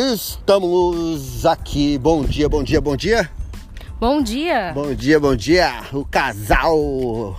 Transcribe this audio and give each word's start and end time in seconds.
Estamos 0.00 1.44
aqui. 1.44 1.98
Bom 1.98 2.24
dia, 2.24 2.48
bom 2.48 2.62
dia, 2.62 2.80
bom 2.80 2.96
dia. 2.96 3.30
Bom 4.00 4.22
dia. 4.22 4.72
Bom 4.72 4.94
dia, 4.94 5.20
bom 5.20 5.36
dia. 5.36 5.82
O 5.92 6.06
casal 6.06 7.36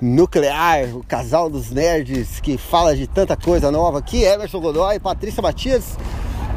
nuclear, 0.00 0.96
o 0.96 1.04
casal 1.04 1.50
dos 1.50 1.70
nerds 1.70 2.40
que 2.40 2.56
fala 2.56 2.96
de 2.96 3.06
tanta 3.06 3.36
coisa 3.36 3.70
nova 3.70 3.98
aqui, 3.98 4.22
Emerson 4.22 4.58
Godoy 4.58 4.96
e 4.96 5.00
Patrícia 5.00 5.42
Matias. 5.42 5.98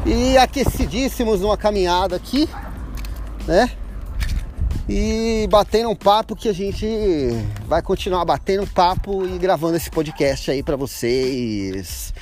E 0.06 0.38
aquecidíssimos 0.38 1.42
numa 1.42 1.58
caminhada 1.58 2.16
aqui, 2.16 2.48
né? 3.46 3.70
E 4.88 5.46
batendo 5.50 5.90
um 5.90 5.96
papo 5.96 6.34
que 6.34 6.48
a 6.48 6.54
gente 6.54 6.86
vai 7.66 7.82
continuar 7.82 8.24
batendo 8.24 8.62
um 8.62 8.66
papo 8.66 9.26
e 9.26 9.36
gravando 9.36 9.76
esse 9.76 9.90
podcast 9.90 10.50
aí 10.50 10.62
para 10.62 10.76
vocês. 10.76 12.14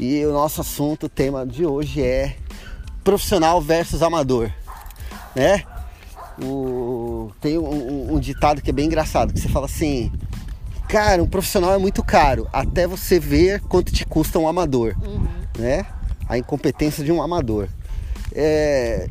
E 0.00 0.24
o 0.24 0.32
nosso 0.32 0.62
assunto, 0.62 1.04
o 1.04 1.08
tema 1.10 1.46
de 1.46 1.66
hoje 1.66 2.02
é 2.02 2.36
profissional 3.08 3.58
versus 3.62 4.02
amador, 4.02 4.52
né? 5.34 5.64
O, 6.42 7.32
tem 7.40 7.56
um, 7.56 8.12
um, 8.12 8.20
ditado 8.20 8.60
que 8.60 8.68
é 8.68 8.72
bem 8.72 8.84
engraçado, 8.84 9.32
que 9.32 9.40
você 9.40 9.48
fala 9.48 9.64
assim, 9.64 10.12
cara, 10.86 11.22
um 11.22 11.26
profissional 11.26 11.72
é 11.72 11.78
muito 11.78 12.04
caro, 12.04 12.46
até 12.52 12.86
você 12.86 13.18
ver 13.18 13.62
quanto 13.62 13.90
te 13.90 14.04
custa 14.04 14.38
um 14.38 14.46
amador, 14.46 14.94
uhum. 15.02 15.26
né? 15.58 15.86
A 16.28 16.36
incompetência 16.36 17.02
de 17.02 17.10
um 17.10 17.22
amador. 17.22 17.70
É, 18.34 19.08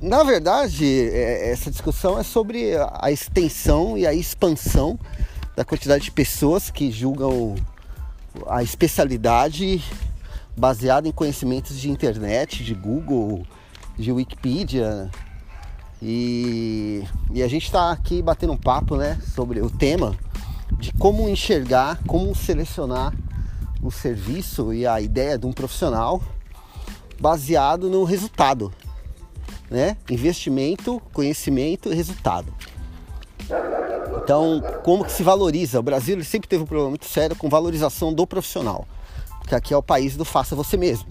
na 0.00 0.22
verdade, 0.22 0.86
é, 1.12 1.50
essa 1.50 1.68
discussão 1.68 2.16
é 2.16 2.22
sobre 2.22 2.74
a 2.92 3.10
extensão 3.10 3.98
e 3.98 4.06
a 4.06 4.14
expansão 4.14 4.96
da 5.56 5.64
quantidade 5.64 6.04
de 6.04 6.12
pessoas 6.12 6.70
que 6.70 6.92
julgam 6.92 7.56
a 8.46 8.62
especialidade 8.62 9.82
baseado 10.56 11.06
em 11.06 11.12
conhecimentos 11.12 11.78
de 11.78 11.90
internet, 11.90 12.64
de 12.64 12.74
Google, 12.74 13.46
de 13.96 14.12
Wikipedia. 14.12 15.10
E, 16.02 17.04
e 17.32 17.42
a 17.42 17.48
gente 17.48 17.66
está 17.66 17.90
aqui 17.90 18.22
batendo 18.22 18.52
um 18.52 18.56
papo 18.56 18.96
né, 18.96 19.18
sobre 19.34 19.60
o 19.60 19.70
tema 19.70 20.16
de 20.78 20.92
como 20.92 21.28
enxergar, 21.28 22.00
como 22.06 22.34
selecionar 22.34 23.12
o 23.82 23.90
serviço 23.90 24.72
e 24.72 24.86
a 24.86 25.00
ideia 25.00 25.38
de 25.38 25.46
um 25.46 25.52
profissional 25.52 26.22
baseado 27.18 27.90
no 27.90 28.04
resultado. 28.04 28.72
Né? 29.70 29.96
Investimento, 30.08 31.00
conhecimento 31.12 31.92
e 31.92 31.94
resultado. 31.94 32.52
Então, 34.22 34.62
como 34.82 35.04
que 35.04 35.12
se 35.12 35.22
valoriza? 35.22 35.80
O 35.80 35.82
Brasil 35.82 36.22
sempre 36.24 36.48
teve 36.48 36.62
um 36.62 36.66
problema 36.66 36.90
muito 36.90 37.06
sério 37.06 37.36
com 37.36 37.48
valorização 37.48 38.12
do 38.12 38.26
profissional 38.26 38.86
que 39.46 39.54
aqui 39.54 39.74
é 39.74 39.76
o 39.76 39.82
país 39.82 40.16
do 40.16 40.24
faça 40.24 40.54
você 40.54 40.76
mesmo. 40.76 41.06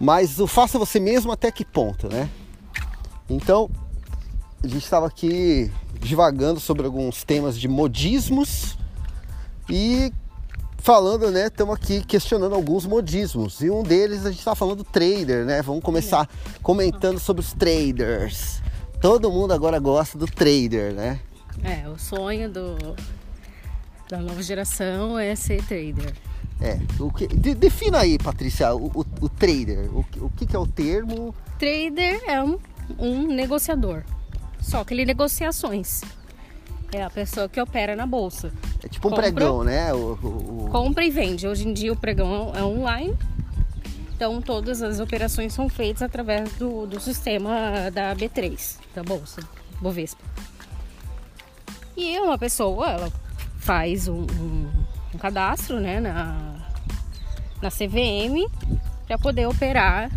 Mas 0.00 0.38
o 0.38 0.46
faça 0.46 0.78
você 0.78 1.00
mesmo 1.00 1.32
até 1.32 1.50
que 1.50 1.64
ponto, 1.64 2.08
né? 2.08 2.28
Então, 3.28 3.68
a 4.62 4.66
gente 4.66 4.84
estava 4.84 5.06
aqui 5.06 5.70
divagando 6.00 6.60
sobre 6.60 6.86
alguns 6.86 7.24
temas 7.24 7.58
de 7.58 7.68
modismos 7.68 8.76
e 9.68 10.12
falando, 10.78 11.30
né? 11.30 11.46
Estamos 11.46 11.74
aqui 11.74 12.04
questionando 12.04 12.54
alguns 12.54 12.86
modismos. 12.86 13.60
E 13.60 13.70
um 13.70 13.82
deles 13.82 14.24
a 14.24 14.30
gente 14.30 14.38
está 14.38 14.54
falando 14.54 14.78
do 14.78 14.84
trader, 14.84 15.44
né? 15.44 15.62
Vamos 15.62 15.82
começar 15.82 16.28
comentando 16.62 17.18
sobre 17.18 17.42
os 17.42 17.52
traders. 17.52 18.62
Todo 19.00 19.30
mundo 19.30 19.52
agora 19.52 19.78
gosta 19.78 20.16
do 20.16 20.26
trader, 20.26 20.92
né? 20.94 21.20
É, 21.62 21.88
o 21.88 21.98
sonho 21.98 22.50
do, 22.50 22.76
da 24.08 24.18
nova 24.18 24.42
geração 24.42 25.18
é 25.18 25.34
ser 25.34 25.62
trader. 25.64 26.14
É, 26.60 26.76
o 26.98 27.12
que, 27.12 27.28
de, 27.28 27.54
defina 27.54 28.00
aí, 28.00 28.18
Patrícia, 28.18 28.74
o, 28.74 28.86
o, 28.86 29.06
o 29.20 29.28
trader. 29.28 29.88
O, 29.94 30.00
o 30.00 30.30
que, 30.30 30.44
que, 30.44 30.56
é 30.56 30.58
o 30.58 30.66
termo? 30.66 31.34
Trader 31.58 32.20
é 32.26 32.42
um, 32.42 32.58
um 32.98 33.26
negociador. 33.28 34.02
Só 34.60 34.84
que 34.84 34.92
ele 34.92 35.04
negocia 35.04 35.48
ações. 35.48 36.02
É 36.90 37.02
a 37.02 37.10
pessoa 37.10 37.48
que 37.48 37.60
opera 37.60 37.94
na 37.94 38.06
bolsa. 38.06 38.52
É 38.82 38.88
tipo 38.88 39.06
um 39.06 39.10
compra, 39.10 39.30
pregão, 39.30 39.62
né? 39.62 39.92
O, 39.94 40.68
Compra 40.70 41.04
e 41.04 41.10
vende. 41.10 41.46
Hoje 41.46 41.68
em 41.68 41.72
dia 41.72 41.92
o 41.92 41.96
pregão 41.96 42.52
é 42.54 42.62
online. 42.62 43.16
Então 44.16 44.42
todas 44.42 44.82
as 44.82 44.98
operações 44.98 45.52
são 45.52 45.68
feitas 45.68 46.02
através 46.02 46.50
do, 46.54 46.86
do 46.86 46.98
sistema 46.98 47.88
da 47.92 48.16
B3, 48.16 48.78
da 48.94 49.04
bolsa, 49.04 49.40
Bovespa. 49.80 50.24
E 51.96 52.18
uma 52.18 52.36
pessoa, 52.36 52.90
ela 52.90 53.12
faz 53.58 54.08
um, 54.08 54.22
um 54.22 54.68
um 55.14 55.18
cadastro 55.18 55.80
né, 55.80 56.00
na, 56.00 56.47
na 57.60 57.70
CVM 57.70 58.46
para 59.06 59.18
poder 59.18 59.46
operar 59.46 60.10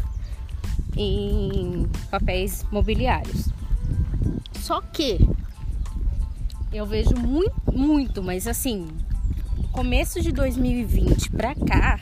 em 0.95 1.87
papéis 2.09 2.65
mobiliários. 2.71 3.49
Só 4.59 4.81
que 4.81 5.19
eu 6.71 6.85
vejo 6.85 7.15
muito, 7.15 7.53
muito, 7.71 8.23
mas 8.23 8.47
assim, 8.47 8.87
começo 9.71 10.21
de 10.21 10.31
2020 10.31 11.31
para 11.31 11.55
cá, 11.55 11.99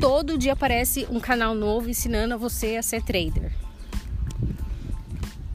todo 0.00 0.38
dia 0.38 0.52
aparece 0.52 1.06
um 1.10 1.18
canal 1.18 1.54
novo 1.54 1.88
ensinando 1.88 2.34
a 2.34 2.36
você 2.36 2.76
a 2.76 2.82
ser 2.82 3.02
trader. 3.02 3.52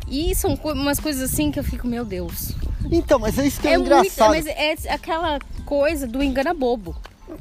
E 0.07 0.33
são 0.33 0.55
umas 0.55 0.99
coisas 0.99 1.31
assim 1.31 1.51
que 1.51 1.59
eu 1.59 1.63
fico, 1.63 1.87
meu 1.87 2.03
Deus. 2.03 2.51
Então, 2.91 3.19
mas 3.19 3.37
é 3.37 3.45
isso 3.45 3.61
que 3.61 3.67
é, 3.67 3.73
é 3.73 3.75
engraçado. 3.75 4.29
Muito, 4.29 4.45
mas 4.45 4.47
é 4.47 4.91
aquela 4.91 5.37
coisa 5.65 6.07
do 6.07 6.23
engana 6.23 6.53
bobo. 6.53 6.95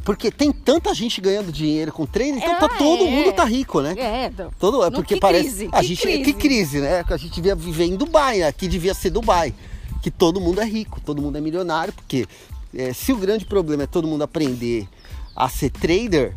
Porque 0.09 0.31
tem 0.31 0.51
tanta 0.51 0.95
gente 0.95 1.21
ganhando 1.21 1.53
dinheiro 1.53 1.93
com 1.93 2.07
treino, 2.07 2.39
então 2.39 2.59
tá, 2.59 2.65
ah, 2.65 2.79
todo 2.79 3.05
é. 3.05 3.11
mundo 3.11 3.31
tá 3.31 3.45
rico, 3.45 3.83
né? 3.83 3.95
É, 3.99 4.33
todo, 4.59 4.83
é 4.83 4.91
porque 4.91 5.21
parece. 5.21 5.51
Crise, 5.51 5.69
a 5.71 5.81
que 5.81 5.87
gente, 5.87 6.01
crise. 6.01 6.25
Que 6.25 6.33
crise, 6.33 6.81
né? 6.81 7.05
A 7.07 7.17
gente 7.19 7.35
devia 7.35 7.55
viver 7.55 7.85
em 7.85 7.95
Dubai, 7.95 8.43
aqui 8.43 8.67
devia 8.67 8.95
ser 8.95 9.11
Dubai. 9.11 9.53
Que 10.01 10.11
todo 10.11 10.41
mundo 10.41 10.63
é 10.63 10.65
rico, 10.65 10.99
todo 10.99 11.21
mundo 11.21 11.37
é 11.37 11.43
milionário, 11.43 11.93
porque 11.93 12.27
é, 12.75 12.95
se 12.95 13.13
o 13.13 13.19
grande 13.19 13.45
problema 13.45 13.83
é 13.83 13.87
todo 13.87 14.09
mundo 14.09 14.23
aprender 14.23 14.89
a 15.37 15.47
ser 15.47 15.69
trader, 15.69 16.35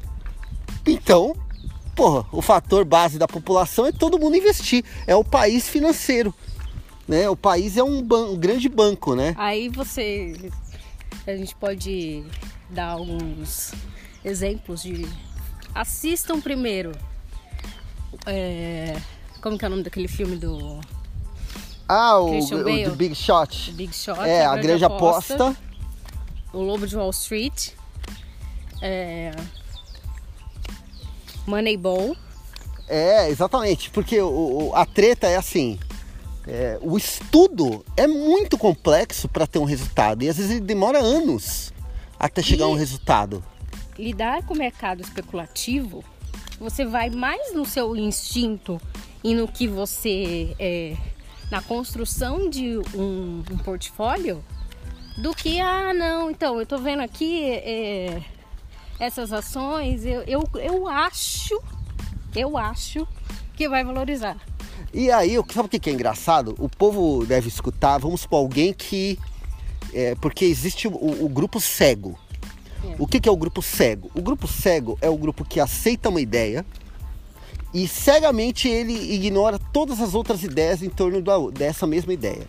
então, 0.85 1.33
porra, 1.95 2.25
o 2.33 2.41
fator 2.41 2.83
base 2.83 3.17
da 3.17 3.25
população 3.25 3.85
é 3.85 3.93
todo 3.93 4.19
mundo 4.19 4.35
investir. 4.35 4.83
É 5.07 5.15
o 5.15 5.23
país 5.23 5.69
financeiro. 5.69 6.35
Né? 7.07 7.29
O 7.29 7.37
país 7.37 7.77
é 7.77 7.83
um, 7.83 8.01
ban 8.01 8.31
um 8.31 8.35
grande 8.35 8.67
banco, 8.67 9.15
né? 9.15 9.33
Aí 9.37 9.69
você 9.69 10.51
a 11.25 11.35
gente 11.35 11.55
pode 11.55 12.23
dar 12.71 12.91
alguns 12.91 13.71
exemplos 14.23 14.81
de. 14.81 15.07
Assistam 15.73 16.39
primeiro. 16.41 16.91
É... 18.25 18.99
Como 19.41 19.57
que 19.57 19.65
é 19.65 19.67
o 19.67 19.71
nome 19.71 19.83
daquele 19.83 20.07
filme 20.07 20.35
do. 20.35 20.79
Ah, 21.87 22.19
o, 22.19 22.31
o, 22.31 22.91
o 22.91 22.95
Big 22.95 23.15
Shot. 23.15 23.71
Big 23.73 23.93
Shot. 23.93 24.19
É, 24.21 24.45
a, 24.45 24.53
a 24.53 24.57
grande 24.57 24.85
aposta. 24.85 25.35
aposta. 25.35 25.61
O 26.53 26.61
Lobo 26.61 26.87
de 26.87 26.95
Wall 26.95 27.09
Street. 27.09 27.71
É... 28.81 29.31
Moneyball. 31.45 32.15
É, 32.87 33.29
exatamente. 33.29 33.89
Porque 33.89 34.21
o, 34.21 34.71
a 34.73 34.85
treta 34.85 35.27
é 35.27 35.35
assim. 35.35 35.79
É, 36.47 36.77
o 36.81 36.97
estudo 36.97 37.85
é 37.95 38.07
muito 38.07 38.57
complexo 38.57 39.27
para 39.27 39.45
ter 39.45 39.59
um 39.59 39.63
resultado 39.63 40.23
e 40.23 40.29
às 40.29 40.37
vezes 40.37 40.51
ele 40.51 40.61
demora 40.61 40.97
anos 40.97 41.71
até 42.21 42.43
chegar 42.43 42.65
a 42.65 42.67
um 42.67 42.75
resultado. 42.75 43.43
Lidar 43.97 44.43
com 44.43 44.53
o 44.53 44.57
mercado 44.57 45.01
especulativo, 45.01 46.03
você 46.59 46.85
vai 46.85 47.09
mais 47.09 47.53
no 47.53 47.65
seu 47.65 47.95
instinto 47.95 48.79
e 49.23 49.33
no 49.33 49.47
que 49.47 49.67
você 49.67 50.55
é, 50.59 50.95
na 51.49 51.61
construção 51.63 52.47
de 52.47 52.77
um, 52.93 53.43
um, 53.51 53.57
portfólio 53.57 54.43
do 55.17 55.35
que 55.35 55.59
ah 55.59 55.93
não 55.93 56.31
então 56.31 56.59
eu 56.59 56.65
tô 56.65 56.77
vendo 56.77 57.01
aqui 57.01 57.43
é, 57.43 58.23
essas 58.99 59.33
ações 59.33 60.05
eu, 60.05 60.23
eu, 60.23 60.49
eu 60.55 60.87
acho 60.87 61.61
eu 62.35 62.57
acho 62.57 63.07
que 63.55 63.67
vai 63.67 63.83
valorizar 63.83 64.37
e 64.93 65.09
aí, 65.09 65.35
sabe 65.53 65.67
o 65.67 65.69
que 65.69 65.89
é 65.89 65.93
engraçado? 65.93 66.53
O 66.59 66.67
povo 66.67 67.25
deve 67.25 67.47
escutar, 67.47 67.97
vamos 67.97 68.21
supor, 68.21 68.39
alguém 68.39 68.73
que. 68.73 69.17
É, 69.93 70.15
porque 70.15 70.45
existe 70.45 70.87
o, 70.87 71.25
o 71.25 71.29
grupo 71.29 71.59
cego. 71.59 72.17
É. 72.83 72.95
O 72.97 73.05
que, 73.05 73.19
que 73.19 73.29
é 73.29 73.31
o 73.31 73.37
grupo 73.37 73.61
cego? 73.61 74.09
O 74.15 74.21
grupo 74.21 74.47
cego 74.47 74.97
é 75.01 75.09
o 75.09 75.17
grupo 75.17 75.45
que 75.45 75.59
aceita 75.59 76.09
uma 76.09 76.21
ideia 76.21 76.65
e 77.73 77.87
cegamente 77.87 78.67
ele 78.67 79.13
ignora 79.13 79.59
todas 79.71 80.01
as 80.01 80.13
outras 80.13 80.43
ideias 80.43 80.81
em 80.81 80.89
torno 80.89 81.21
da, 81.21 81.37
dessa 81.53 81.87
mesma 81.87 82.13
ideia. 82.13 82.47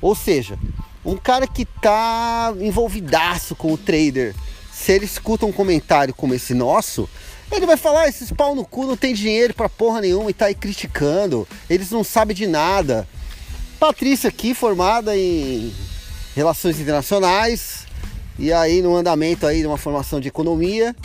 Ou 0.00 0.14
seja, 0.14 0.58
um 1.04 1.16
cara 1.16 1.46
que 1.46 1.62
está 1.62 2.54
envolvidaço 2.60 3.54
com 3.56 3.72
o 3.72 3.78
trader, 3.78 4.34
se 4.72 4.92
ele 4.92 5.04
escuta 5.04 5.46
um 5.46 5.52
comentário 5.52 6.14
como 6.14 6.34
esse 6.34 6.54
nosso, 6.54 7.08
ele 7.50 7.66
vai 7.66 7.76
falar, 7.76 8.08
esses 8.08 8.32
pau 8.32 8.54
no 8.54 8.64
cu 8.64 8.86
não 8.86 8.96
tem 8.96 9.12
dinheiro 9.12 9.52
pra 9.52 9.68
porra 9.68 10.00
nenhuma 10.00 10.30
e 10.30 10.34
tá 10.34 10.46
aí 10.46 10.54
criticando. 10.54 11.46
Eles 11.68 11.90
não 11.90 12.02
sabem 12.02 12.34
de 12.34 12.46
nada. 12.46 13.06
Patrícia 13.78 14.28
aqui, 14.28 14.54
formada 14.54 15.16
em 15.16 15.72
Relações 16.34 16.80
Internacionais, 16.80 17.86
e 18.38 18.52
aí 18.52 18.80
no 18.80 18.96
andamento 18.96 19.46
aí 19.46 19.60
de 19.60 19.66
uma 19.66 19.76
formação 19.76 20.18
de 20.18 20.28
economia, 20.28 20.96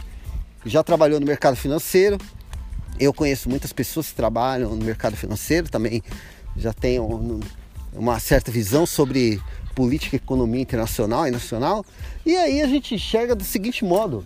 já 0.66 0.84
trabalhou 0.84 1.20
no 1.20 1.26
mercado 1.26 1.56
financeiro. 1.56 2.18
Eu 3.00 3.14
conheço 3.14 3.50
muitas 3.50 3.74
pessoas 3.74 4.08
que 4.08 4.16
trabalham 4.16 4.76
no 4.76 4.84
mercado 4.84 5.16
financeiro 5.16 5.70
também, 5.70 6.02
já 6.56 6.74
tenho 6.74 7.42
uma 7.94 8.20
certa 8.20 8.52
visão 8.52 8.86
sobre 8.86 9.42
política 9.76 10.16
economia 10.16 10.62
internacional 10.62 11.28
e 11.28 11.32
nacional. 11.32 11.86
E 12.26 12.36
aí 12.36 12.62
a 12.62 12.68
gente 12.68 12.96
enxerga 12.96 13.36
do 13.36 13.44
seguinte 13.44 13.86
modo: 13.86 14.26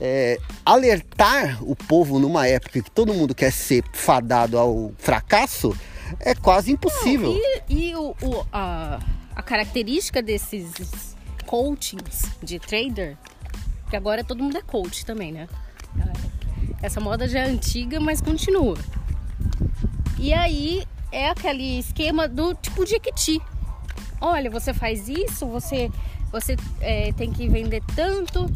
é, 0.00 0.38
alertar 0.64 1.58
o 1.62 1.74
povo 1.74 2.18
numa 2.18 2.46
época 2.46 2.82
que 2.82 2.90
todo 2.90 3.12
mundo 3.14 3.34
quer 3.34 3.52
ser 3.52 3.82
fadado 3.92 4.58
ao 4.58 4.92
fracasso 4.98 5.76
é 6.20 6.34
quase 6.34 6.70
impossível. 6.70 7.32
Não, 7.32 7.40
e, 7.68 7.88
e 7.88 7.96
o, 7.96 8.14
o, 8.22 8.46
a, 8.52 9.00
a 9.34 9.42
característica 9.42 10.22
desses 10.22 11.16
coachings 11.46 12.30
de 12.42 12.58
trader, 12.58 13.16
que 13.90 13.96
agora 13.96 14.24
todo 14.24 14.42
mundo 14.42 14.56
é 14.56 14.62
coach 14.62 15.04
também, 15.04 15.32
né? 15.32 15.48
Essa 16.82 17.00
moda 17.00 17.28
já 17.28 17.40
é 17.40 17.44
antiga, 17.44 18.00
mas 18.00 18.20
continua. 18.20 18.76
E 20.18 20.32
aí 20.32 20.84
é 21.10 21.28
aquele 21.28 21.78
esquema 21.78 22.26
do 22.26 22.54
tipo 22.54 22.84
de 22.84 22.96
Equiti. 22.96 23.40
Olha, 24.20 24.50
você 24.50 24.72
faz 24.72 25.08
isso, 25.08 25.46
você, 25.46 25.90
você 26.30 26.56
é, 26.80 27.12
tem 27.12 27.32
que 27.32 27.48
vender 27.48 27.82
tanto, 27.94 28.50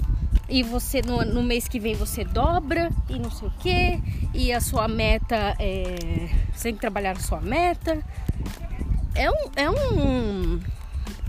e 0.49 0.63
você 0.63 1.03
no, 1.03 1.25
no, 1.25 1.43
mês 1.43 1.67
que 1.67 1.81
vem 1.81 1.95
você 1.95 2.25
dobra 2.25 2.91
e 3.09 3.19
não 3.19 3.31
sei 3.31 3.49
o 3.49 3.51
que, 3.59 4.01
e 4.33 4.53
a 4.53 4.61
sua 4.61 4.87
meta 4.87 5.57
é. 5.59 6.29
Você 6.53 6.65
tem 6.65 6.75
que 6.75 6.81
trabalhar 6.81 7.13
a 7.13 7.21
sua 7.21 7.41
meta. 7.41 8.03
É 9.17 9.31
um. 9.31 9.51
É, 9.57 9.71
um, 9.71 10.61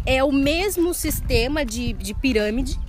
é 0.06 0.24
o 0.24 0.32
mesmo 0.32 0.94
sistema 0.94 1.66
de, 1.66 1.94
de 1.94 2.14
pirâmide 2.14 2.80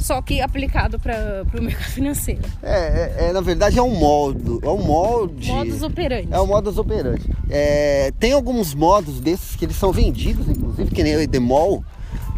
só 0.00 0.20
que 0.22 0.40
aplicado 0.40 0.98
para 0.98 1.44
o 1.56 1.60
mercado 1.62 1.90
financeiro. 1.90 2.42
É, 2.62 2.74
é, 3.18 3.28
é, 3.28 3.32
na 3.32 3.40
verdade 3.40 3.78
é 3.78 3.82
um 3.82 3.94
modo, 3.94 4.58
é 4.62 4.68
um 4.68 4.82
molde. 4.82 5.52
Modus 5.52 5.82
operandi. 5.82 6.28
É 6.32 6.40
um 6.40 6.46
modus 6.46 6.78
operandi. 6.78 7.24
É, 7.48 8.12
tem 8.18 8.32
alguns 8.32 8.74
modos 8.74 9.20
desses 9.20 9.54
que 9.54 9.64
eles 9.64 9.76
são 9.76 9.92
vendidos, 9.92 10.48
inclusive, 10.48 10.90
que 10.90 11.02
nem 11.02 11.16
o 11.16 11.20
Edemol, 11.20 11.84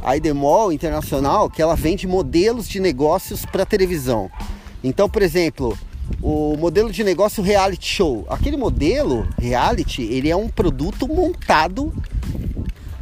a 0.02 0.16
Edemol 0.16 0.72
Internacional, 0.72 1.48
que 1.48 1.62
ela 1.62 1.76
vende 1.76 2.06
modelos 2.06 2.68
de 2.68 2.80
negócios 2.80 3.46
para 3.46 3.64
televisão. 3.64 4.30
Então, 4.82 5.08
por 5.08 5.22
exemplo, 5.22 5.78
o 6.22 6.56
modelo 6.56 6.90
de 6.92 7.02
negócio 7.02 7.42
reality 7.42 7.86
show. 7.86 8.24
Aquele 8.28 8.56
modelo 8.56 9.28
reality, 9.36 10.02
ele 10.02 10.30
é 10.30 10.36
um 10.36 10.48
produto 10.48 11.08
montado, 11.08 11.92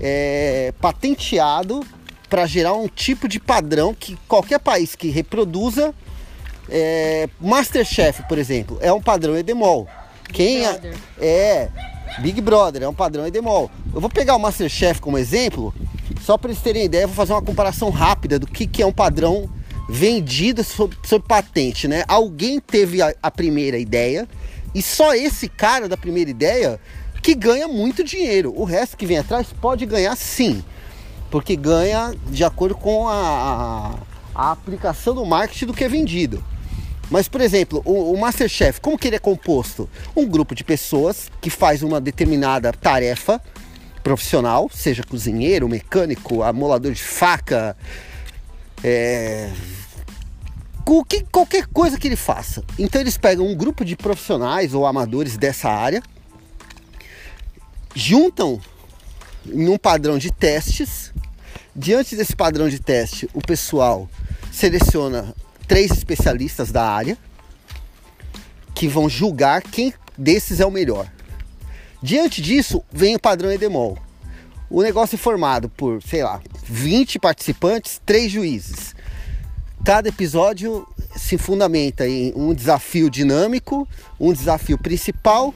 é, 0.00 0.72
patenteado 0.80 1.84
para 2.30 2.46
gerar 2.46 2.72
um 2.72 2.88
tipo 2.88 3.28
de 3.28 3.38
padrão 3.38 3.92
que 3.92 4.16
qualquer 4.26 4.58
país 4.58 4.94
que 4.94 5.10
reproduza 5.10 5.94
é, 6.70 7.28
Masterchef, 7.38 8.22
por 8.28 8.38
exemplo, 8.38 8.78
é 8.80 8.92
um 8.92 9.02
padrão 9.02 9.36
Edemol. 9.36 9.86
Big 10.26 10.32
Quem 10.32 10.64
é, 10.64 10.94
é 11.20 11.68
Big 12.20 12.40
Brother, 12.40 12.84
é 12.84 12.88
um 12.88 12.94
padrão 12.94 13.26
Edemol. 13.26 13.70
Eu 13.92 14.00
vou 14.00 14.08
pegar 14.08 14.36
o 14.36 14.38
Masterchef 14.38 15.00
como 15.00 15.18
exemplo, 15.18 15.74
só 16.22 16.38
para 16.38 16.50
eles 16.50 16.62
terem 16.62 16.84
ideia, 16.84 17.06
vou 17.06 17.16
fazer 17.16 17.32
uma 17.32 17.42
comparação 17.42 17.90
rápida 17.90 18.38
do 18.38 18.46
que, 18.46 18.66
que 18.66 18.82
é 18.82 18.86
um 18.86 18.92
padrão 18.92 19.50
vendido 19.90 20.62
sob, 20.62 20.96
sob 21.04 21.24
patente, 21.26 21.88
né? 21.88 22.04
Alguém 22.06 22.60
teve 22.60 23.02
a, 23.02 23.12
a 23.22 23.30
primeira 23.30 23.78
ideia 23.78 24.28
e 24.74 24.80
só 24.80 25.14
esse 25.14 25.48
cara 25.48 25.88
da 25.88 25.96
primeira 25.96 26.30
ideia 26.30 26.80
que 27.22 27.34
ganha 27.34 27.66
muito 27.66 28.04
dinheiro. 28.04 28.52
O 28.56 28.64
resto 28.64 28.96
que 28.96 29.04
vem 29.04 29.18
atrás 29.18 29.48
pode 29.60 29.84
ganhar 29.84 30.16
sim 30.16 30.62
porque 31.30 31.54
ganha 31.54 32.14
de 32.28 32.42
acordo 32.44 32.74
com 32.74 33.08
a, 33.08 33.14
a, 33.14 33.94
a 34.34 34.52
aplicação 34.52 35.14
do 35.14 35.24
marketing 35.24 35.66
do 35.66 35.74
que 35.74 35.84
é 35.84 35.88
vendido. 35.88 36.42
Mas, 37.08 37.28
por 37.28 37.40
exemplo, 37.40 37.82
o, 37.84 38.12
o, 38.12 38.20
Masterchef, 38.20 38.80
como 38.80 38.98
que 38.98 39.08
ele 39.08 39.16
é 39.16 39.18
composto? 39.18 39.88
Um 40.14 40.26
grupo 40.26 40.54
de 40.54 40.62
pessoas 40.62 41.30
que 41.40 41.50
faz 41.50 41.82
uma 41.82 42.00
determinada 42.00 42.72
tarefa 42.72 43.40
profissional, 44.02 44.70
seja 44.72 45.02
cozinheiro, 45.02 45.68
mecânico, 45.68 46.42
amolador 46.42 46.92
de 46.92 47.02
faca, 47.02 47.76
é, 48.82 49.50
que, 51.04 51.22
qualquer 51.24 51.66
coisa 51.66 51.98
que 51.98 52.08
ele 52.08 52.16
faça. 52.16 52.64
Então 52.78 53.00
eles 53.00 53.16
pegam 53.16 53.46
um 53.46 53.54
grupo 53.54 53.84
de 53.84 53.96
profissionais 53.96 54.74
ou 54.74 54.86
amadores 54.86 55.36
dessa 55.36 55.68
área, 55.68 56.02
juntam 57.94 58.60
em 59.46 59.68
um 59.68 59.78
padrão 59.78 60.18
de 60.18 60.30
testes 60.30 61.12
Diante 61.74 62.16
desse 62.16 62.34
padrão 62.34 62.68
de 62.68 62.80
teste, 62.80 63.28
o 63.32 63.40
pessoal 63.40 64.08
seleciona 64.52 65.34
três 65.68 65.92
especialistas 65.92 66.72
da 66.72 66.84
área 66.84 67.16
que 68.74 68.88
vão 68.88 69.08
julgar 69.08 69.62
quem 69.62 69.94
desses 70.18 70.58
é 70.58 70.66
o 70.66 70.70
melhor. 70.70 71.10
Diante 72.02 72.42
disso, 72.42 72.82
vem 72.90 73.14
o 73.14 73.20
padrão 73.20 73.52
Edemol. 73.52 73.96
O 74.68 74.82
negócio 74.82 75.14
é 75.14 75.18
formado 75.18 75.68
por, 75.68 76.02
sei 76.02 76.24
lá, 76.24 76.42
20 76.64 77.20
participantes, 77.20 78.00
três 78.04 78.32
juízes. 78.32 78.94
Cada 79.84 80.08
episódio 80.08 80.86
se 81.16 81.38
fundamenta 81.38 82.06
em 82.06 82.32
um 82.36 82.52
desafio 82.52 83.08
dinâmico, 83.08 83.88
um 84.18 84.32
desafio 84.32 84.78
principal, 84.78 85.54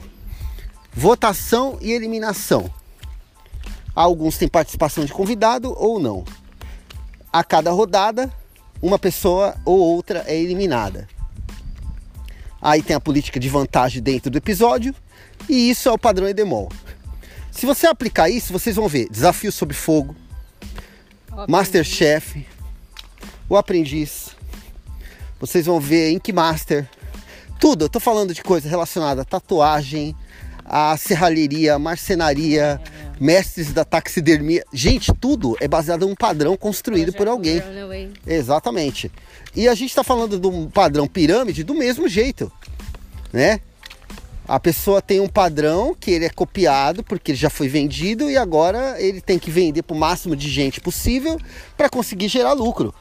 votação 0.91 1.77
e 1.81 1.91
eliminação. 1.91 2.69
Alguns 3.93 4.37
têm 4.37 4.47
participação 4.47 5.05
de 5.05 5.13
convidado 5.13 5.73
ou 5.77 5.99
não. 5.99 6.25
A 7.31 7.43
cada 7.43 7.71
rodada, 7.71 8.31
uma 8.81 8.97
pessoa 8.97 9.55
ou 9.63 9.79
outra 9.79 10.23
é 10.27 10.35
eliminada. 10.35 11.07
Aí 12.61 12.81
tem 12.81 12.95
a 12.95 12.99
política 12.99 13.39
de 13.39 13.47
vantagem 13.47 14.01
dentro 14.01 14.31
do 14.31 14.37
episódio, 14.37 14.93
e 15.47 15.69
isso 15.69 15.87
é 15.87 15.91
o 15.91 15.99
padrão 15.99 16.27
Edemol. 16.27 16.71
Se 17.51 17.65
você 17.65 17.85
aplicar 17.85 18.27
isso, 18.29 18.51
vocês 18.51 18.75
vão 18.75 18.87
ver 18.87 19.07
Desafio 19.09 19.51
sob 19.51 19.73
Fogo, 19.73 20.15
Masterchef, 21.47 22.45
O 23.47 23.55
Aprendiz, 23.55 24.29
vocês 25.39 25.67
vão 25.67 25.79
ver 25.79 26.11
Ink 26.11 26.33
Master, 26.33 26.89
tudo. 27.59 27.85
Eu 27.85 27.89
tô 27.89 27.99
falando 27.99 28.33
de 28.33 28.41
coisa 28.41 28.67
relacionada 28.67 29.21
a 29.21 29.25
tatuagem, 29.25 30.15
a 30.65 30.97
serralheria, 30.97 31.77
marcenaria, 31.77 32.81
mestres 33.19 33.71
da 33.71 33.85
taxidermia. 33.85 34.65
Gente, 34.73 35.13
tudo 35.13 35.55
é 35.61 35.67
baseado 35.67 36.07
em 36.07 36.11
um 36.11 36.15
padrão 36.15 36.57
construído 36.57 37.13
por 37.13 37.27
alguém. 37.27 37.59
Exatamente. 38.25 39.11
E 39.55 39.67
a 39.67 39.75
gente 39.75 39.89
está 39.89 40.03
falando 40.03 40.39
de 40.39 40.47
um 40.47 40.67
padrão 40.67 41.07
pirâmide 41.07 41.63
do 41.63 41.75
mesmo 41.75 42.07
jeito, 42.07 42.51
né? 43.31 43.59
A 44.47 44.59
pessoa 44.59 45.03
tem 45.03 45.19
um 45.19 45.27
padrão 45.27 45.95
que 45.99 46.09
ele 46.09 46.25
é 46.25 46.29
copiado 46.29 47.03
porque 47.03 47.31
ele 47.31 47.37
já 47.37 47.49
foi 47.49 47.67
vendido 47.67 48.29
e 48.29 48.37
agora 48.37 48.99
ele 48.99 49.21
tem 49.21 49.37
que 49.37 49.51
vender 49.51 49.83
para 49.83 49.95
o 49.95 49.99
máximo 49.99 50.35
de 50.35 50.49
gente 50.49 50.81
possível 50.81 51.39
para 51.77 51.89
conseguir 51.89 52.27
gerar 52.27 52.53
lucro. 52.53 52.93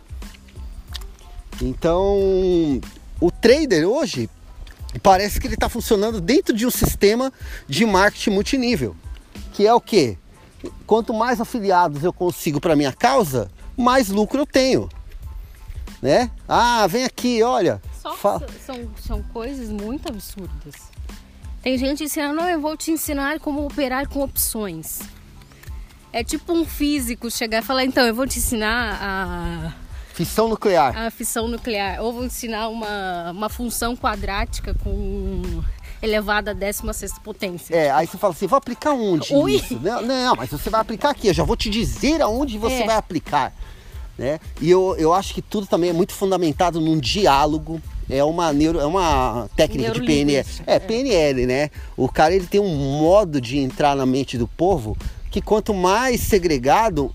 Então, 1.63 2.81
o 3.21 3.31
trader 3.31 3.89
hoje 3.89 4.29
parece 5.03 5.41
que 5.41 5.47
ele 5.47 5.55
está 5.55 5.69
funcionando 5.69 6.21
dentro 6.21 6.55
de 6.55 6.67
um 6.67 6.71
sistema 6.71 7.33
de 7.69 7.85
marketing 7.85 8.31
multinível, 8.31 8.97
que 9.53 9.67
é 9.67 9.73
o 9.73 9.81
que? 9.81 10.19
Quanto 10.87 11.13
mais 11.13 11.41
afiliados 11.41 12.05
eu 12.05 12.13
consigo 12.13 12.61
para 12.61 12.77
minha 12.77 12.93
causa, 12.93 13.51
mais 13.77 14.09
lucro 14.09 14.41
eu 14.41 14.47
tenho, 14.47 14.89
né? 16.01 16.31
Ah, 16.49 16.87
vem 16.87 17.05
aqui, 17.05 17.43
olha. 17.43 17.81
Só 18.01 18.41
são, 18.65 18.89
são 19.01 19.23
coisas 19.23 19.71
muito 19.71 20.09
absurdas. 20.09 20.75
Tem 21.63 21.79
gente 21.79 22.05
ensinando, 22.05 22.35
não, 22.35 22.49
eu 22.49 22.61
vou 22.61 22.77
te 22.77 22.91
ensinar 22.91 23.41
como 23.41 23.65
operar 23.65 24.07
com 24.09 24.21
opções. 24.21 25.01
É 26.13 26.23
tipo 26.23 26.53
um 26.53 26.65
físico 26.65 27.31
chegar 27.31 27.63
e 27.63 27.65
falar, 27.65 27.85
então, 27.85 28.07
eu 28.07 28.15
vou 28.15 28.27
te 28.27 28.39
ensinar 28.39 28.99
a 29.01 29.84
Fissão 30.15 30.49
nuclear. 30.49 30.97
A 30.97 31.11
fissão 31.11 31.49
nuclear. 31.49 32.01
Ou 32.01 32.13
vou 32.13 32.25
ensinar 32.25 32.69
uma, 32.69 33.33
uma 33.33 33.49
função 33.49 33.97
quadrática 33.97 34.73
com 34.73 35.43
elevada 36.01 36.53
a 36.53 36.55
16 36.55 37.19
potência. 37.19 37.75
É, 37.75 37.91
aí 37.91 38.07
você 38.07 38.17
fala 38.17 38.33
assim, 38.33 38.47
vou 38.47 38.57
aplicar 38.57 38.93
onde 38.93 39.35
Ui. 39.35 39.57
isso? 39.57 39.79
Não, 39.81 40.03
não, 40.03 40.37
mas 40.37 40.51
você 40.51 40.71
vai 40.71 40.81
aplicar 40.81 41.11
aqui, 41.11 41.29
eu 41.29 41.35
já 41.35 41.43
vou 41.43 41.57
te 41.57 41.69
dizer 41.69 42.23
aonde 42.23 42.59
você 42.59 42.83
é. 42.83 42.87
vai 42.87 42.97
aplicar. 42.97 43.53
Né? 44.17 44.39
E 44.61 44.71
eu, 44.71 44.95
eu 44.97 45.13
acho 45.13 45.35
que 45.35 45.43
tudo 45.43 45.67
também 45.67 45.91
é 45.91 45.93
muito 45.93 46.13
fundamentado 46.13 46.81
num 46.81 46.99
diálogo. 46.99 47.83
É 48.09 48.23
uma, 48.23 48.53
neuro, 48.53 48.79
é 48.79 48.87
uma 48.87 49.49
técnica 49.57 49.91
de 49.91 50.03
PNL. 50.03 50.47
É, 50.67 50.77
é, 50.77 50.79
PNL, 50.79 51.47
né? 51.47 51.71
O 51.97 52.09
cara 52.09 52.35
ele 52.35 52.47
tem 52.47 52.61
um 52.61 53.01
modo 53.01 53.41
de 53.41 53.59
entrar 53.59 53.97
na 53.97 54.07
mente 54.07 54.39
do 54.39 54.47
povo 54.47 54.97
que 55.31 55.41
quanto 55.41 55.75
mais 55.75 56.21
segregado, 56.21 57.13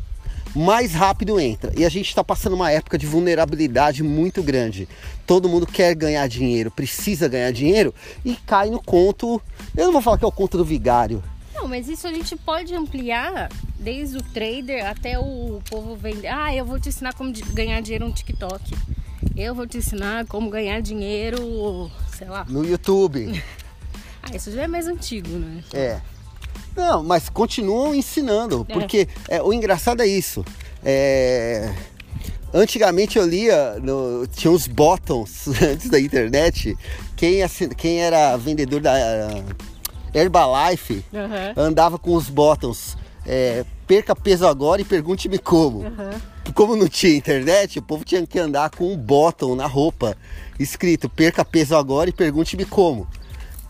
mais 0.55 0.93
rápido 0.93 1.39
entra. 1.39 1.71
E 1.77 1.85
a 1.85 1.89
gente 1.89 2.07
está 2.09 2.23
passando 2.23 2.53
uma 2.53 2.71
época 2.71 2.97
de 2.97 3.05
vulnerabilidade 3.05 4.03
muito 4.03 4.41
grande. 4.41 4.87
Todo 5.25 5.49
mundo 5.49 5.67
quer 5.67 5.93
ganhar 5.95 6.27
dinheiro, 6.27 6.71
precisa 6.71 7.27
ganhar 7.27 7.51
dinheiro 7.51 7.93
e 8.25 8.35
cai 8.35 8.69
no 8.69 8.81
conto. 8.81 9.41
Eu 9.75 9.85
não 9.85 9.93
vou 9.93 10.01
falar 10.01 10.17
que 10.17 10.25
é 10.25 10.27
o 10.27 10.31
conto 10.31 10.57
do 10.57 10.65
vigário. 10.65 11.23
Não, 11.53 11.67
mas 11.67 11.89
isso 11.89 12.07
a 12.07 12.13
gente 12.13 12.35
pode 12.37 12.73
ampliar 12.73 13.49
desde 13.77 14.17
o 14.17 14.23
trader 14.23 14.85
até 14.85 15.19
o 15.19 15.61
povo 15.69 15.95
vender. 15.95 16.27
Ah, 16.27 16.55
eu 16.55 16.65
vou 16.65 16.79
te 16.79 16.89
ensinar 16.89 17.13
como 17.13 17.33
ganhar 17.53 17.81
dinheiro 17.81 18.07
no 18.07 18.13
TikTok. 18.13 18.75
Eu 19.35 19.53
vou 19.53 19.67
te 19.67 19.77
ensinar 19.77 20.25
como 20.25 20.49
ganhar 20.49 20.81
dinheiro, 20.81 21.91
sei 22.17 22.27
lá. 22.27 22.45
No 22.47 22.65
YouTube. 22.65 23.43
ah, 24.23 24.35
isso 24.35 24.51
já 24.51 24.63
é 24.63 24.67
mais 24.67 24.87
antigo, 24.87 25.29
né? 25.29 25.63
É. 25.73 26.01
Não, 26.75 27.03
mas 27.03 27.29
continuam 27.29 27.93
ensinando, 27.93 28.65
é. 28.67 28.73
porque 28.73 29.07
é, 29.27 29.41
o 29.41 29.51
engraçado 29.51 30.01
é 30.01 30.07
isso. 30.07 30.45
É, 30.83 31.73
antigamente 32.53 33.17
eu 33.17 33.27
lia, 33.27 33.77
no, 33.81 34.25
tinha 34.27 34.51
uns 34.51 34.67
bottoms 34.67 35.47
antes 35.61 35.89
da 35.89 35.99
internet. 35.99 36.77
Quem, 37.15 37.39
quem 37.75 38.01
era 38.01 38.37
vendedor 38.37 38.81
da 38.81 38.93
uh, 38.93 40.17
Herbalife 40.17 41.03
uhum. 41.11 41.63
andava 41.63 41.99
com 41.99 42.13
os 42.13 42.29
bottoms. 42.29 42.97
É, 43.25 43.65
perca 43.85 44.15
peso 44.15 44.47
agora 44.47 44.81
e 44.81 44.85
pergunte-me 44.85 45.37
como. 45.37 45.79
Uhum. 45.79 46.53
Como 46.53 46.75
não 46.75 46.87
tinha 46.87 47.15
internet, 47.15 47.77
o 47.77 47.81
povo 47.81 48.03
tinha 48.03 48.25
que 48.25 48.39
andar 48.39 48.71
com 48.71 48.91
um 48.91 48.97
bottom 48.97 49.55
na 49.55 49.67
roupa 49.67 50.17
escrito 50.59 51.07
perca 51.07 51.45
peso 51.45 51.75
agora 51.75 52.09
e 52.09 52.13
pergunte-me 52.13 52.65
como 52.65 53.07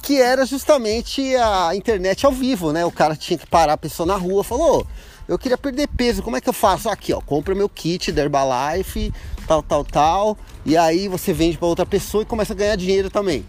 que 0.02 0.22
era 0.22 0.46
justamente 0.46 1.36
a 1.36 1.76
internet 1.76 2.26
ao 2.26 2.32
vivo, 2.32 2.72
né? 2.72 2.86
O 2.86 2.92
cara 2.92 3.16
tinha 3.16 3.38
que 3.38 3.48
parar 3.48 3.74
a 3.74 3.78
pessoa 3.78 4.06
na 4.06 4.16
rua, 4.16 4.44
falou: 4.44 4.86
"Eu 5.28 5.38
queria 5.38 5.58
perder 5.58 5.88
peso, 5.88 6.24
como 6.24 6.38
é 6.38 6.42
que 6.42 6.50
eu 6.50 6.54
faço?" 6.54 6.90
Aqui, 6.90 7.14
ó, 7.14 7.22
compra 7.22 7.54
meu 7.54 7.70
kit 7.70 8.12
da 8.12 8.22
Herbalife, 8.22 9.14
tal, 9.48 9.62
tal, 9.62 9.84
tal, 9.84 10.38
e 10.66 10.78
aí 10.78 11.08
você 11.08 11.34
vende 11.34 11.58
para 11.58 11.68
outra 11.68 11.86
pessoa 11.86 12.24
e 12.24 12.26
começa 12.26 12.54
a 12.54 12.56
ganhar 12.56 12.76
dinheiro 12.76 13.10
também. 13.10 13.46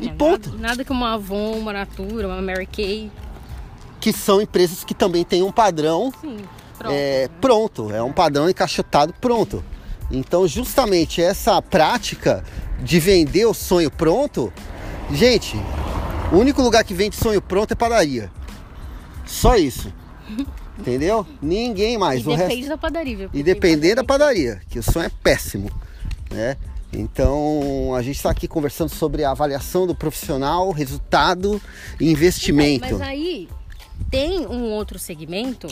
E 0.00 0.08
é, 0.08 0.12
ponto. 0.12 0.50
Nada, 0.50 0.62
nada 0.62 0.84
que 0.84 0.92
uma 0.92 1.14
Avon, 1.14 1.52
uma 1.58 1.72
Natura, 1.72 2.26
uma 2.26 2.42
Mary 2.42 2.66
Kay, 2.66 3.10
que 4.00 4.12
são 4.12 4.42
empresas 4.42 4.82
que 4.82 4.94
também 4.94 5.24
têm 5.24 5.44
um 5.44 5.52
padrão 5.52 6.12
Sim, 6.20 6.38
pronto, 6.76 6.92
é, 6.92 7.28
né? 7.28 7.34
pronto, 7.40 7.90
é 7.92 8.02
um 8.02 8.12
padrão 8.12 8.50
encaixotado 8.50 9.14
pronto. 9.20 9.64
Então, 10.10 10.46
justamente 10.46 11.22
essa 11.22 11.62
prática 11.62 12.44
de 12.82 12.98
vender 12.98 13.46
o 13.46 13.54
sonho 13.54 13.90
pronto 13.90 14.52
Gente, 15.10 15.56
o 16.32 16.36
único 16.36 16.62
lugar 16.62 16.84
que 16.84 16.94
vende 16.94 17.16
sonho 17.16 17.40
pronto 17.40 17.72
é 17.72 17.74
padaria. 17.74 18.30
Só 19.26 19.56
isso. 19.56 19.92
Entendeu? 20.78 21.26
Ninguém 21.40 21.98
mais. 21.98 22.22
E 22.22 22.28
o 22.28 22.36
depende 22.36 22.54
resto... 22.54 22.68
da 22.68 22.78
padaria. 22.78 23.16
Viu? 23.16 23.30
E 23.32 23.42
depender 23.42 23.94
da 23.94 24.02
padaria, 24.02 24.60
que 24.68 24.78
o 24.78 24.82
sonho 24.82 25.06
é 25.06 25.10
péssimo. 25.22 25.70
Né? 26.30 26.56
Então, 26.92 27.94
a 27.94 28.02
gente 28.02 28.16
está 28.16 28.30
aqui 28.30 28.48
conversando 28.48 28.88
sobre 28.88 29.24
a 29.24 29.30
avaliação 29.30 29.86
do 29.86 29.94
profissional, 29.94 30.70
resultado 30.70 31.60
e 32.00 32.10
investimento. 32.10 32.86
Então, 32.86 32.98
mas 32.98 33.08
aí 33.08 33.48
tem 34.10 34.46
um 34.46 34.70
outro 34.70 34.98
segmento 34.98 35.68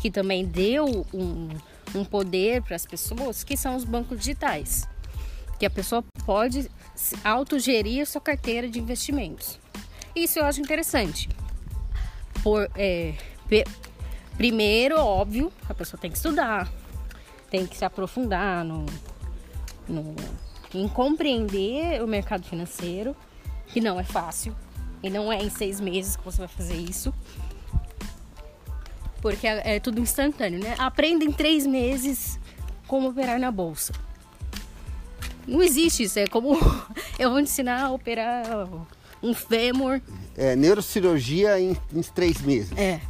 que 0.00 0.10
também 0.10 0.44
deu 0.44 1.06
um, 1.12 1.48
um 1.94 2.04
poder 2.04 2.62
para 2.62 2.76
as 2.76 2.86
pessoas, 2.86 3.44
que 3.44 3.56
são 3.56 3.76
os 3.76 3.84
bancos 3.84 4.18
digitais. 4.18 4.88
Que 5.58 5.66
a 5.66 5.70
pessoa 5.70 6.04
pode 6.24 6.70
autogerir 7.22 8.06
sua 8.06 8.20
carteira 8.20 8.68
de 8.68 8.78
investimentos. 8.78 9.58
Isso 10.14 10.38
eu 10.38 10.44
acho 10.44 10.60
interessante. 10.60 11.28
Por, 12.42 12.70
é, 12.76 13.14
primeiro, 14.36 14.96
óbvio, 14.98 15.52
a 15.68 15.74
pessoa 15.74 16.00
tem 16.00 16.10
que 16.10 16.16
estudar, 16.16 16.70
tem 17.50 17.66
que 17.66 17.76
se 17.76 17.84
aprofundar 17.84 18.64
no, 18.64 18.86
no, 19.88 20.14
em 20.74 20.88
compreender 20.88 22.02
o 22.02 22.06
mercado 22.06 22.44
financeiro, 22.44 23.16
que 23.66 23.80
não 23.80 23.98
é 23.98 24.04
fácil, 24.04 24.54
e 25.02 25.10
não 25.10 25.32
é 25.32 25.42
em 25.42 25.50
seis 25.50 25.80
meses 25.80 26.16
que 26.16 26.24
você 26.24 26.38
vai 26.38 26.48
fazer 26.48 26.76
isso. 26.76 27.12
Porque 29.20 29.46
é, 29.46 29.76
é 29.76 29.80
tudo 29.80 30.00
instantâneo, 30.00 30.60
né? 30.60 30.74
Aprenda 30.78 31.24
em 31.24 31.32
três 31.32 31.66
meses 31.66 32.38
como 32.86 33.08
operar 33.08 33.38
na 33.38 33.50
bolsa. 33.50 33.92
Não 35.46 35.62
existe 35.62 36.04
isso. 36.04 36.18
É 36.18 36.26
como 36.26 36.58
eu 37.18 37.30
vou 37.30 37.40
ensinar 37.40 37.84
a 37.84 37.90
operar 37.90 38.68
um 39.22 39.34
fêmur. 39.34 40.00
É, 40.36 40.54
neurocirurgia 40.54 41.58
em, 41.60 41.76
em 41.92 42.02
três 42.02 42.40
meses. 42.40 42.76
É. 42.76 43.00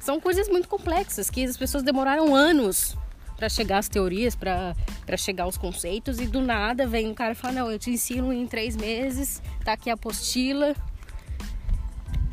São 0.00 0.20
coisas 0.20 0.48
muito 0.48 0.68
complexas 0.68 1.30
que 1.30 1.44
as 1.44 1.56
pessoas 1.56 1.82
demoraram 1.82 2.34
anos 2.34 2.96
para 3.36 3.48
chegar 3.48 3.78
às 3.78 3.88
teorias, 3.88 4.34
para 4.34 4.74
chegar 5.16 5.44
aos 5.44 5.56
conceitos 5.56 6.20
e 6.20 6.26
do 6.26 6.40
nada 6.40 6.86
vem 6.86 7.08
um 7.08 7.14
cara 7.14 7.32
e 7.32 7.34
fala: 7.34 7.54
Não, 7.54 7.70
eu 7.70 7.78
te 7.78 7.90
ensino 7.90 8.32
em 8.32 8.46
três 8.46 8.76
meses, 8.76 9.42
tá 9.64 9.72
aqui 9.72 9.90
a 9.90 9.94
apostila, 9.94 10.74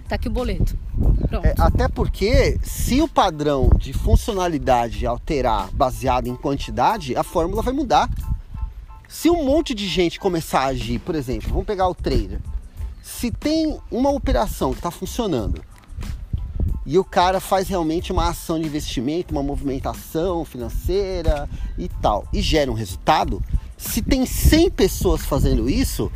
tá 0.07 0.15
aqui 0.15 0.27
o 0.27 0.31
boleto. 0.31 0.77
É, 1.43 1.55
até 1.57 1.87
porque, 1.87 2.59
se 2.61 3.01
o 3.01 3.07
padrão 3.07 3.69
de 3.77 3.93
funcionalidade 3.93 5.05
alterar 5.05 5.71
baseado 5.71 6.27
em 6.27 6.35
quantidade, 6.35 7.15
a 7.15 7.23
fórmula 7.23 7.61
vai 7.61 7.73
mudar. 7.73 8.09
Se 9.11 9.29
um 9.29 9.43
monte 9.43 9.75
de 9.75 9.89
gente 9.89 10.17
começar 10.17 10.61
a 10.61 10.67
agir, 10.67 10.97
por 10.99 11.15
exemplo, 11.15 11.49
vamos 11.49 11.65
pegar 11.65 11.85
o 11.85 11.93
trader. 11.93 12.39
Se 13.03 13.29
tem 13.29 13.77
uma 13.91 14.09
operação 14.09 14.71
que 14.71 14.79
está 14.79 14.89
funcionando 14.89 15.61
e 16.85 16.97
o 16.97 17.03
cara 17.03 17.41
faz 17.41 17.67
realmente 17.67 18.13
uma 18.13 18.29
ação 18.29 18.57
de 18.57 18.65
investimento, 18.65 19.33
uma 19.33 19.43
movimentação 19.43 20.45
financeira 20.45 21.49
e 21.77 21.89
tal, 21.89 22.25
e 22.31 22.41
gera 22.41 22.71
um 22.71 22.73
resultado, 22.73 23.43
se 23.77 24.01
tem 24.01 24.25
100 24.25 24.71
pessoas 24.71 25.25
fazendo 25.25 25.69
isso, 25.69 26.09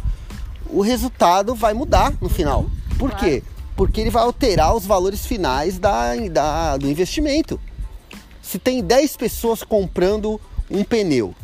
o 0.69 0.79
resultado 0.81 1.53
vai 1.53 1.73
mudar 1.73 2.13
no 2.21 2.29
final. 2.29 2.65
Por 2.97 3.11
quê? 3.11 3.43
Porque 3.75 3.99
ele 3.99 4.09
vai 4.09 4.23
alterar 4.23 4.73
os 4.73 4.85
valores 4.85 5.25
finais 5.25 5.77
da, 5.77 6.15
da, 6.31 6.77
do 6.77 6.89
investimento. 6.89 7.59
Se 8.41 8.57
tem 8.57 8.81
10 8.81 9.17
pessoas 9.17 9.63
comprando 9.63 10.39
um 10.71 10.81
pneu 10.81 11.35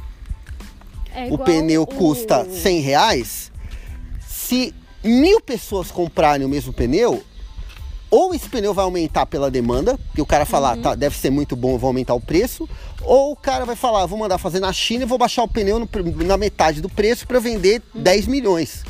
é 1.13 1.27
o 1.31 1.37
pneu 1.37 1.83
o... 1.83 1.87
custa 1.87 2.45
100 2.45 2.79
reais, 2.79 3.51
se 4.27 4.73
mil 5.03 5.41
pessoas 5.41 5.91
comprarem 5.91 6.45
o 6.45 6.49
mesmo 6.49 6.73
pneu, 6.73 7.23
ou 8.09 8.35
esse 8.35 8.49
pneu 8.49 8.73
vai 8.73 8.83
aumentar 8.83 9.25
pela 9.25 9.49
demanda, 9.49 9.97
que 10.13 10.21
o 10.21 10.25
cara 10.25 10.45
falar, 10.45 10.75
uhum. 10.75 10.81
tá, 10.81 10.95
deve 10.95 11.17
ser 11.17 11.29
muito 11.29 11.55
bom, 11.55 11.77
vou 11.77 11.87
aumentar 11.87 12.13
o 12.13 12.19
preço, 12.19 12.67
ou 13.03 13.31
o 13.31 13.35
cara 13.35 13.65
vai 13.65 13.75
falar, 13.75 14.05
vou 14.05 14.19
mandar 14.19 14.37
fazer 14.37 14.59
na 14.59 14.73
China 14.73 15.03
e 15.03 15.07
vou 15.07 15.17
baixar 15.17 15.43
o 15.43 15.47
pneu 15.47 15.79
no, 15.79 15.87
na 16.25 16.37
metade 16.37 16.81
do 16.81 16.89
preço 16.89 17.25
para 17.25 17.39
vender 17.39 17.81
uhum. 17.95 18.01
10 18.01 18.27
milhões. 18.27 18.83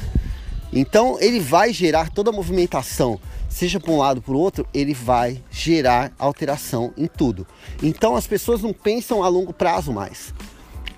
Então 0.73 1.17
ele 1.19 1.39
vai 1.39 1.71
gerar 1.71 2.09
toda 2.09 2.31
a 2.31 2.33
movimentação, 2.33 3.19
seja 3.47 3.79
para 3.79 3.91
um 3.91 3.97
lado 3.97 4.17
ou 4.17 4.23
para 4.23 4.33
o 4.33 4.39
outro, 4.39 4.65
ele 4.73 4.93
vai 4.93 5.43
gerar 5.51 6.11
alteração 6.17 6.91
em 6.97 7.05
tudo. 7.05 7.45
Então 7.83 8.15
as 8.15 8.25
pessoas 8.25 8.63
não 8.63 8.73
pensam 8.73 9.21
a 9.21 9.27
longo 9.27 9.53
prazo 9.53 9.93
mais 9.93 10.33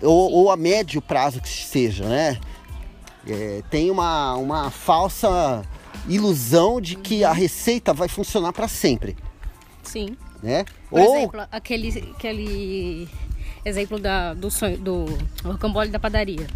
ou, 0.04 0.32
ou, 0.32 0.52
a 0.52 0.58
médio 0.58 1.02
prazo 1.02 1.42
que 1.42 1.50
seja, 1.50 2.06
né? 2.06 2.40
É, 3.28 3.64
tem 3.70 3.90
uma, 3.90 4.36
uma 4.36 4.70
falsa 4.70 5.64
ilusão 6.08 6.82
de 6.82 6.96
que 6.96 7.24
a 7.24 7.32
receita 7.32 7.94
vai 7.94 8.08
funcionar 8.08 8.52
para 8.52 8.68
sempre. 8.68 9.16
Sim. 9.82 10.18
Né? 10.42 10.66
Por 10.90 11.00
ou... 11.00 11.16
exemplo, 11.16 11.42
aquele, 11.52 12.14
aquele 12.16 13.10
exemplo 13.64 13.98
da, 13.98 14.34
do 14.34 14.52
sonho 14.52 14.78
do 14.78 15.06
rocambole 15.44 15.90
da 15.90 16.00
padaria. 16.00 16.48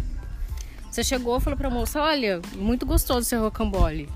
Você 0.90 1.02
chegou 1.02 1.38
e 1.38 1.40
falou 1.40 1.56
para 1.56 1.68
a 1.68 1.70
moça, 1.70 2.02
olha, 2.02 2.40
muito 2.54 2.84
gostoso 2.84 3.26
seu 3.26 3.40
rocambole. 3.40 4.08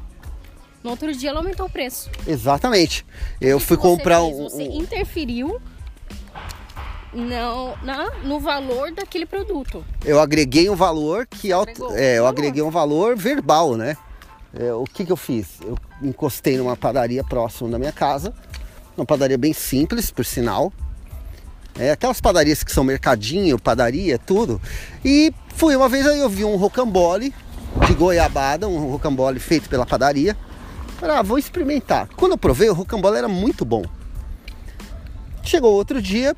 No 0.83 0.91
outro 0.91 1.15
dia 1.15 1.31
ela 1.31 1.41
aumentou 1.41 1.67
o 1.67 1.71
preço. 1.71 2.11
Exatamente. 2.27 3.07
Eu 3.41 3.61
fui 3.61 3.77
comprar 3.77 4.21
fez? 4.21 4.35
um. 4.35 4.49
Você 4.49 4.65
interferiu 4.65 5.61
não, 7.13 7.75
na, 7.83 8.11
no 8.25 8.41
valor 8.41 8.93
daquele 8.93 9.27
produto. 9.27 9.85
Eu 10.05 10.21
agreguei 10.21 10.69
um 10.71 10.77
valor 10.77 11.27
que 11.27 11.53
alto, 11.53 11.93
é, 11.93 12.19
eu 12.19 12.27
agreguei 12.27 12.63
um 12.63 12.71
valor 12.71 13.17
verbal, 13.17 13.77
né? 13.77 13.97
É, 14.55 14.73
o 14.73 14.85
que, 14.85 15.05
que 15.05 15.13
eu 15.13 15.17
fiz? 15.17 15.61
Eu 15.63 15.77
encostei 16.03 16.57
numa 16.57 16.77
padaria 16.77 17.25
próxima 17.25 17.71
da 17.71 17.79
minha 17.79 17.93
casa, 17.93 18.35
uma 18.97 19.07
padaria 19.07 19.39
bem 19.39 19.53
simples, 19.53 20.11
por 20.11 20.25
sinal. 20.25 20.73
É, 21.79 21.91
aquelas 21.91 22.21
padarias 22.21 22.63
que 22.63 22.71
são 22.71 22.85
mercadinho, 22.85 23.59
padaria, 23.59 24.19
tudo. 24.19 24.61
E 25.05 25.33
fui 25.57 25.75
uma 25.75 25.89
vez 25.89 26.07
aí 26.07 26.21
eu 26.21 26.29
vi 26.29 26.45
um 26.45 26.57
rocambole 26.57 27.35
de 27.87 27.95
goiabada, 27.95 28.69
um 28.69 28.91
rocambole 28.91 29.41
feito 29.41 29.69
pela 29.69 29.87
padaria. 29.87 30.37
Falei, 30.99 31.17
ah, 31.17 31.23
vou 31.23 31.39
experimentar. 31.39 32.09
Quando 32.15 32.33
eu 32.33 32.39
provei, 32.39 32.69
o 32.69 32.75
rocambole 32.75 33.17
era 33.17 33.29
muito 33.29 33.65
bom. 33.65 33.83
Chegou 35.43 35.73
outro 35.73 36.01
dia, 36.01 36.37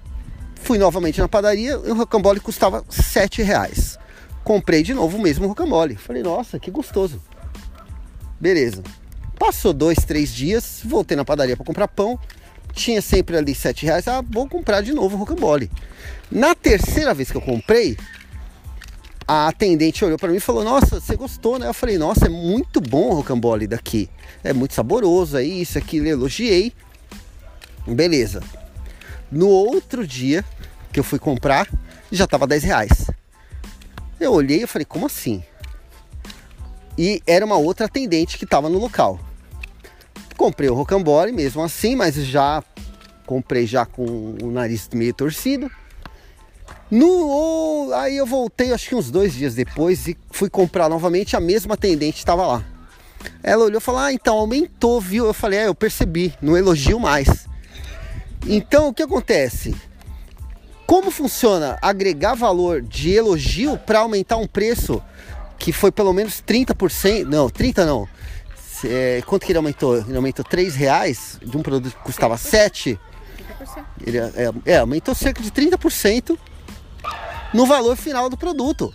Fui 0.65 0.79
novamente 0.79 1.21
na 1.21 1.29
padaria 1.29 1.73
e 1.73 1.91
o 1.91 1.95
rocambole 1.95 2.41
custava 2.41 2.83
sete 2.89 3.43
reais. 3.43 3.99
Comprei 4.43 4.83
de 4.83 4.95
novo 4.95 5.19
o 5.19 5.21
mesmo 5.21 5.47
rocambole. 5.47 5.95
Falei, 5.95 6.23
nossa, 6.23 6.59
que 6.59 6.71
gostoso. 6.71 7.21
Beleza. 8.41 8.83
Passou 9.39 9.75
dois, 9.75 9.99
três 9.99 10.35
dias, 10.35 10.81
voltei 10.83 11.19
na 11.19 11.25
padaria 11.25 11.55
para 11.55 11.67
comprar 11.67 11.87
pão. 11.87 12.19
Tinha 12.73 13.03
sempre 13.03 13.37
ali 13.37 13.55
sete 13.55 13.85
reais. 13.85 14.09
Ah, 14.09 14.25
vou 14.27 14.49
comprar 14.49 14.81
de 14.81 14.95
novo 14.95 15.17
o 15.17 15.19
rocambole. 15.19 15.71
Na 16.31 16.55
terceira 16.55 17.13
vez 17.13 17.31
que 17.31 17.37
eu 17.37 17.43
comprei, 17.43 17.99
a 19.29 19.49
atendente 19.49 20.03
olhou 20.03 20.19
para 20.19 20.31
mim 20.31 20.37
e 20.37 20.41
falou: 20.41 20.65
Nossa, 20.65 20.99
você 20.99 21.15
gostou, 21.15 21.59
né? 21.59 21.69
Eu 21.69 21.75
falei: 21.75 21.99
Nossa, 21.99 22.25
é 22.25 22.31
muito 22.31 22.81
bom 22.81 23.11
o 23.11 23.15
rocambole 23.17 23.67
daqui. 23.67 24.09
É 24.43 24.55
muito 24.55 24.73
saboroso, 24.73 25.37
é 25.37 25.45
isso, 25.45 25.77
aquilo. 25.77 26.07
Elogiei. 26.07 26.73
Beleza. 27.87 28.43
No 29.31 29.49
outro 29.49 30.07
dia 30.07 30.45
que 30.93 31.01
eu 31.01 31.05
fui 31.05 31.19
comprar, 31.19 31.69
já 32.11 32.27
tava 32.27 32.47
10 32.47 32.63
reais. 32.65 33.11
Eu 34.21 34.33
olhei 34.33 34.63
e 34.63 34.67
falei, 34.67 34.85
como 34.85 35.07
assim? 35.07 35.43
E 36.97 37.21
era 37.27 37.45
uma 37.45 37.57
outra 37.57 37.87
atendente 37.87 38.39
que 38.39 38.45
estava 38.45 38.69
no 38.69 38.79
local. 38.79 39.19
Comprei 40.37 40.69
o 40.69 40.75
rocambole 40.75 41.33
mesmo 41.33 41.63
assim, 41.63 41.97
mas 41.97 42.15
já 42.15 42.63
comprei 43.27 43.67
já 43.67 43.85
com 43.85 44.37
o 44.43 44.51
nariz 44.51 44.89
meio 44.93 45.15
torcido. 45.15 45.71
No, 46.91 47.91
aí 47.95 48.17
eu 48.17 48.27
voltei, 48.27 48.73
acho 48.73 48.89
que 48.89 48.95
uns 48.95 49.11
dois 49.11 49.35
dias 49.35 49.55
depois, 49.55 50.07
e 50.07 50.17
fui 50.31 50.49
comprar 50.49 50.89
novamente. 50.89 51.37
A 51.37 51.41
mesma 51.41 51.75
atendente 51.75 52.19
estava 52.19 52.47
lá. 52.47 52.65
Ela 53.43 53.65
olhou 53.65 53.79
e 53.79 53.83
falou: 53.83 54.01
Ah, 54.01 54.13
então 54.13 54.37
aumentou, 54.37 55.01
viu? 55.01 55.27
Eu 55.27 55.35
falei: 55.35 55.61
É, 55.61 55.67
eu 55.67 55.75
percebi, 55.75 56.35
não 56.41 56.57
elogio 56.57 57.01
mais. 57.01 57.49
Então 58.47 58.89
o 58.89 58.95
que 58.95 59.03
acontece? 59.03 59.75
Como 60.87 61.11
funciona 61.11 61.79
agregar 61.81 62.35
valor 62.35 62.83
de 62.83 63.13
elogio 63.13 63.79
para 63.79 64.01
aumentar 64.01 64.37
um 64.37 64.47
preço 64.47 65.03
que 65.59 65.73
foi 65.73 65.91
pelo 65.91 66.13
menos 66.13 66.43
30%? 66.43 67.25
Não, 67.25 67.49
30 67.49 67.87
não. 67.87 68.07
É, 68.85 69.23
quanto 69.25 69.47
que 69.47 69.53
ele 69.53 69.59
aumentou? 69.59 69.97
Ele 69.97 70.17
aumentou 70.17 70.45
3 70.45 70.75
reais 70.75 71.39
de 71.43 71.57
um 71.57 71.63
produto 71.63 71.97
que 71.97 72.03
custava 72.03 72.37
7. 72.37 72.99
Ele 74.07 74.19
é, 74.19 74.53
é, 74.67 74.79
aumentou 74.79 75.15
cerca 75.15 75.43
de 75.43 75.51
30% 75.51 76.39
no 77.55 77.65
valor 77.65 77.97
final 77.97 78.29
do 78.29 78.37
produto. 78.37 78.93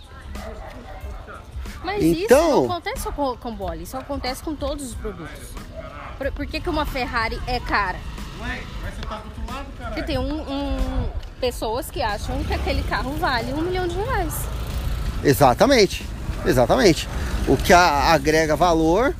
Mas 1.82 2.04
então, 2.04 2.50
isso 2.50 2.50
não 2.50 2.64
acontece 2.66 3.02
só 3.02 3.10
com, 3.10 3.36
com 3.36 3.54
Bole, 3.54 3.82
isso 3.82 3.96
acontece 3.96 4.42
com 4.42 4.54
todos 4.54 4.90
os 4.90 4.94
produtos. 4.94 5.38
Por, 6.18 6.30
por 6.32 6.46
que, 6.46 6.60
que 6.60 6.68
uma 6.68 6.84
Ferrari 6.84 7.40
é 7.46 7.58
cara? 7.58 7.98
Mas 8.40 8.62
você 8.82 9.06
tá 9.06 9.18
do 9.18 9.24
outro 9.26 9.54
lado, 9.54 9.66
cara. 9.78 9.90
Porque 9.90 10.02
tem 10.02 10.18
um, 10.18 10.40
um, 10.40 11.08
pessoas 11.40 11.90
que 11.90 12.02
acham 12.02 12.42
que 12.44 12.54
aquele 12.54 12.82
carro 12.82 13.12
vale 13.16 13.52
um 13.52 13.60
milhão 13.60 13.86
de 13.86 13.96
reais. 13.96 14.34
Exatamente, 15.22 16.04
exatamente. 16.46 17.08
O 17.46 17.56
que 17.56 17.72
a, 17.72 18.12
agrega 18.12 18.56
valor 18.56 19.14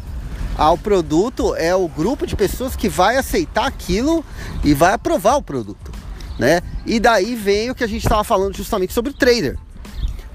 ao 0.57 0.77
produto 0.77 1.55
é 1.55 1.75
o 1.75 1.87
grupo 1.87 2.27
de 2.27 2.35
pessoas 2.35 2.75
que 2.75 2.89
vai 2.89 3.17
aceitar 3.17 3.67
aquilo 3.67 4.25
e 4.65 4.75
vai 4.75 4.95
aprovar 4.95 5.37
o 5.37 5.43
produto, 5.43 5.93
né? 6.39 6.63
E 6.87 6.99
daí 6.99 7.35
vem 7.35 7.71
o 7.71 7.75
que 7.75 7.85
a 7.85 7.87
gente 7.87 8.03
estava 8.03 8.25
falando 8.25 8.57
justamente 8.57 8.93
sobre 8.93 9.11
o 9.11 9.15
trader. 9.15 9.57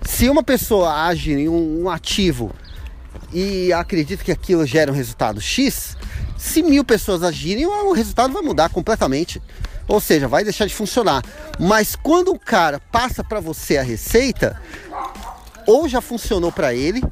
Se 0.03 0.29
uma 0.29 0.43
pessoa 0.43 1.05
age 1.07 1.33
em 1.33 1.49
um, 1.49 1.83
um 1.83 1.89
ativo 1.89 2.51
e 3.33 3.73
acredita 3.73 4.23
que 4.23 4.31
aquilo 4.31 4.65
gera 4.65 4.91
um 4.91 4.95
resultado 4.95 5.41
X, 5.41 5.97
se 6.45 6.61
mil 6.61 6.83
pessoas 6.83 7.23
agirem, 7.23 7.65
o 7.65 7.91
resultado 7.91 8.33
vai 8.33 8.41
mudar 8.41 8.69
completamente. 8.69 9.41
Ou 9.87 9.99
seja, 9.99 10.27
vai 10.27 10.43
deixar 10.43 10.65
de 10.65 10.73
funcionar. 10.73 11.23
Mas 11.59 11.95
quando 11.95 12.31
o 12.31 12.39
cara 12.39 12.79
passa 12.91 13.23
para 13.23 13.39
você 13.39 13.77
a 13.77 13.83
receita, 13.83 14.59
ou 15.65 15.89
já 15.89 16.01
funcionou 16.01 16.51
para 16.51 16.73
ele, 16.73 17.03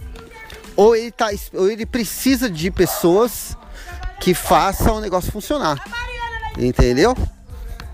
ou 0.75 0.95
ele, 0.95 1.11
tá, 1.11 1.29
ou 1.53 1.69
ele 1.69 1.85
precisa 1.85 2.49
de 2.49 2.71
pessoas 2.71 3.57
que 4.19 4.33
façam 4.33 4.97
o 4.97 5.01
negócio 5.01 5.31
funcionar. 5.31 5.83
Entendeu? 6.57 7.15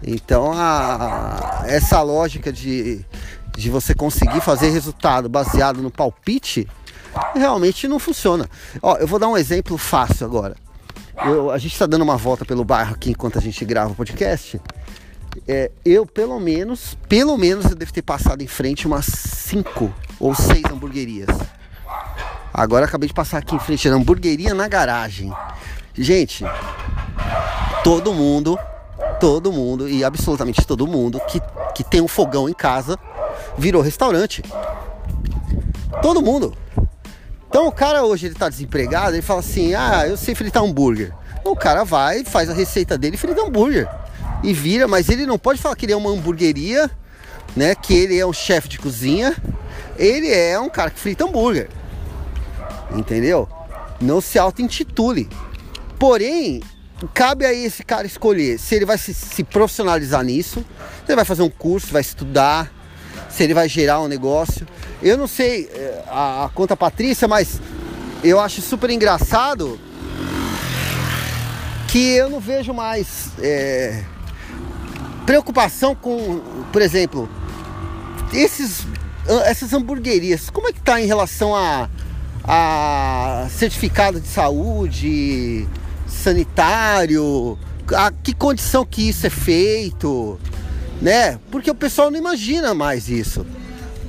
Então 0.03 0.51
a, 0.53 1.63
essa 1.65 2.01
lógica 2.01 2.51
de, 2.51 3.05
de 3.58 3.69
você 3.69 3.93
conseguir 3.93 4.41
fazer 4.41 4.69
resultado 4.69 5.27
baseado 5.27 5.81
no 5.81 5.91
palpite 5.91 6.67
realmente 7.36 7.88
não 7.88 8.00
funciona. 8.00 8.50
Ó, 8.81 8.98
eu 8.98 9.08
vou 9.08 9.19
dar 9.19 9.27
um 9.27 9.38
exemplo 9.38 9.77
fácil 9.77 10.25
agora. 10.25 10.55
Eu, 11.25 11.51
a 11.51 11.57
gente 11.57 11.73
está 11.73 11.85
dando 11.85 12.01
uma 12.01 12.17
volta 12.17 12.45
pelo 12.45 12.63
bairro 12.63 12.93
aqui 12.93 13.11
enquanto 13.11 13.38
a 13.38 13.41
gente 13.41 13.63
grava 13.65 13.91
o 13.91 13.95
podcast. 13.95 14.59
É, 15.47 15.71
eu 15.85 16.05
pelo 16.05 16.39
menos, 16.39 16.97
pelo 17.07 17.38
menos 17.38 17.65
eu 17.65 17.75
devo 17.75 17.91
ter 17.93 18.01
passado 18.01 18.41
em 18.41 18.47
frente 18.47 18.88
umas 18.88 19.05
cinco 19.05 19.93
ou 20.19 20.33
seis 20.33 20.63
hamburguerias. 20.65 21.27
Agora 22.53 22.86
acabei 22.86 23.08
de 23.08 23.13
passar 23.13 23.38
aqui 23.38 23.55
em 23.55 23.60
frente 23.60 23.88
a 23.88 23.93
hamburgueria 23.93 24.53
na 24.53 24.67
garagem. 24.67 25.32
Gente, 25.93 26.43
todo 27.84 28.13
mundo, 28.13 28.58
todo 29.19 29.51
mundo 29.51 29.89
e 29.89 30.03
absolutamente 30.03 30.65
todo 30.65 30.88
mundo 30.88 31.19
que, 31.27 31.41
que 31.75 31.84
tem 31.84 32.01
um 32.01 32.08
fogão 32.08 32.49
em 32.49 32.53
casa 32.53 32.97
virou 33.58 33.82
restaurante. 33.82 34.41
Todo 36.01 36.21
mundo. 36.21 36.55
Então 37.49 37.67
o 37.67 37.71
cara 37.71 38.03
hoje 38.03 38.27
ele 38.27 38.35
tá 38.35 38.47
desempregado, 38.47 39.15
ele 39.15 39.21
fala 39.21 39.39
assim: 39.41 39.73
"Ah, 39.73 40.07
eu 40.07 40.15
sei 40.15 40.33
fritar 40.35 40.63
hambúrguer". 40.63 41.12
O 41.43 41.55
cara 41.55 41.83
vai, 41.83 42.23
faz 42.23 42.49
a 42.49 42.53
receita 42.53 42.97
dele 42.97 43.17
frita 43.17 43.41
hambúrguer. 43.41 43.89
E 44.43 44.53
vira, 44.53 44.88
mas 44.88 45.09
ele 45.09 45.25
não 45.25 45.38
pode 45.38 45.59
falar 45.59 45.75
que 45.75 45.85
ele 45.85 45.93
é 45.93 45.97
uma 45.97 46.12
hamburgueria, 46.12 46.89
né? 47.55 47.75
Que 47.75 47.93
ele 47.93 48.17
é 48.19 48.25
um 48.25 48.33
chefe 48.33 48.67
de 48.67 48.77
cozinha. 48.77 49.35
Ele 49.97 50.31
é 50.31 50.59
um 50.59 50.69
cara 50.69 50.89
que 50.89 50.99
frita 50.99 51.25
hambúrguer. 51.25 51.69
Entendeu? 52.91 53.49
Não 53.99 54.21
se 54.21 54.38
auto-intitule. 54.38 55.29
Porém, 55.97 56.62
cabe 57.13 57.45
a 57.45 57.53
esse 57.53 57.83
cara 57.83 58.07
escolher 58.07 58.57
se 58.57 58.75
ele 58.75 58.85
vai 58.85 58.97
se, 58.97 59.13
se, 59.13 59.43
profissionalizar 59.43 60.23
nisso, 60.23 60.59
se 61.05 61.12
ele 61.12 61.15
vai 61.15 61.25
fazer 61.25 61.41
um 61.41 61.49
curso, 61.49 61.91
vai 61.91 62.01
estudar, 62.01 62.71
se 63.39 63.43
ele 63.43 63.54
vai 63.54 63.69
gerar 63.69 64.02
um 64.02 64.10
negócio. 64.10 64.67
Eu 65.02 65.17
não 65.17 65.25
sei 65.25 65.69
eh, 65.73 66.04
a, 66.10 66.43
a 66.43 66.49
conta 66.49 66.75
Patrícia, 66.75 67.25
mas 67.25 67.62
eu 68.21 68.38
acho 68.38 68.62
super 68.62 68.89
engraçado 68.89 69.80
que 71.88 72.15
eu 72.15 72.30
não 72.30 72.41
vejo 72.41 72.73
mais 72.73 73.30
é, 73.41 74.04
preocupação 75.25 75.95
com, 75.95 76.41
por 76.73 76.82
exemplo, 76.82 77.30
esses, 78.34 78.86
essas 79.45 79.71
hamburguerias. 79.71 80.49
Como 80.49 80.67
é 80.67 80.73
que 80.73 80.82
tá 80.82 80.99
em 80.99 81.06
relação 81.06 81.56
a, 81.56 81.89
a 82.43 83.47
certificado 83.49 84.19
de 84.19 84.28
saúde, 84.28 85.65
sanitário, 86.06 87.58
a 87.95 88.12
que 88.12 88.34
condição 88.34 88.86
que 88.86 89.08
isso 89.08 89.25
é 89.25 89.30
feito, 89.30 90.38
né? 91.01 91.39
Porque 91.51 91.71
o 91.71 91.75
pessoal 91.75 92.12
não 92.12 92.17
imagina 92.17 92.73
mais 92.73 93.09
isso. 93.09 93.45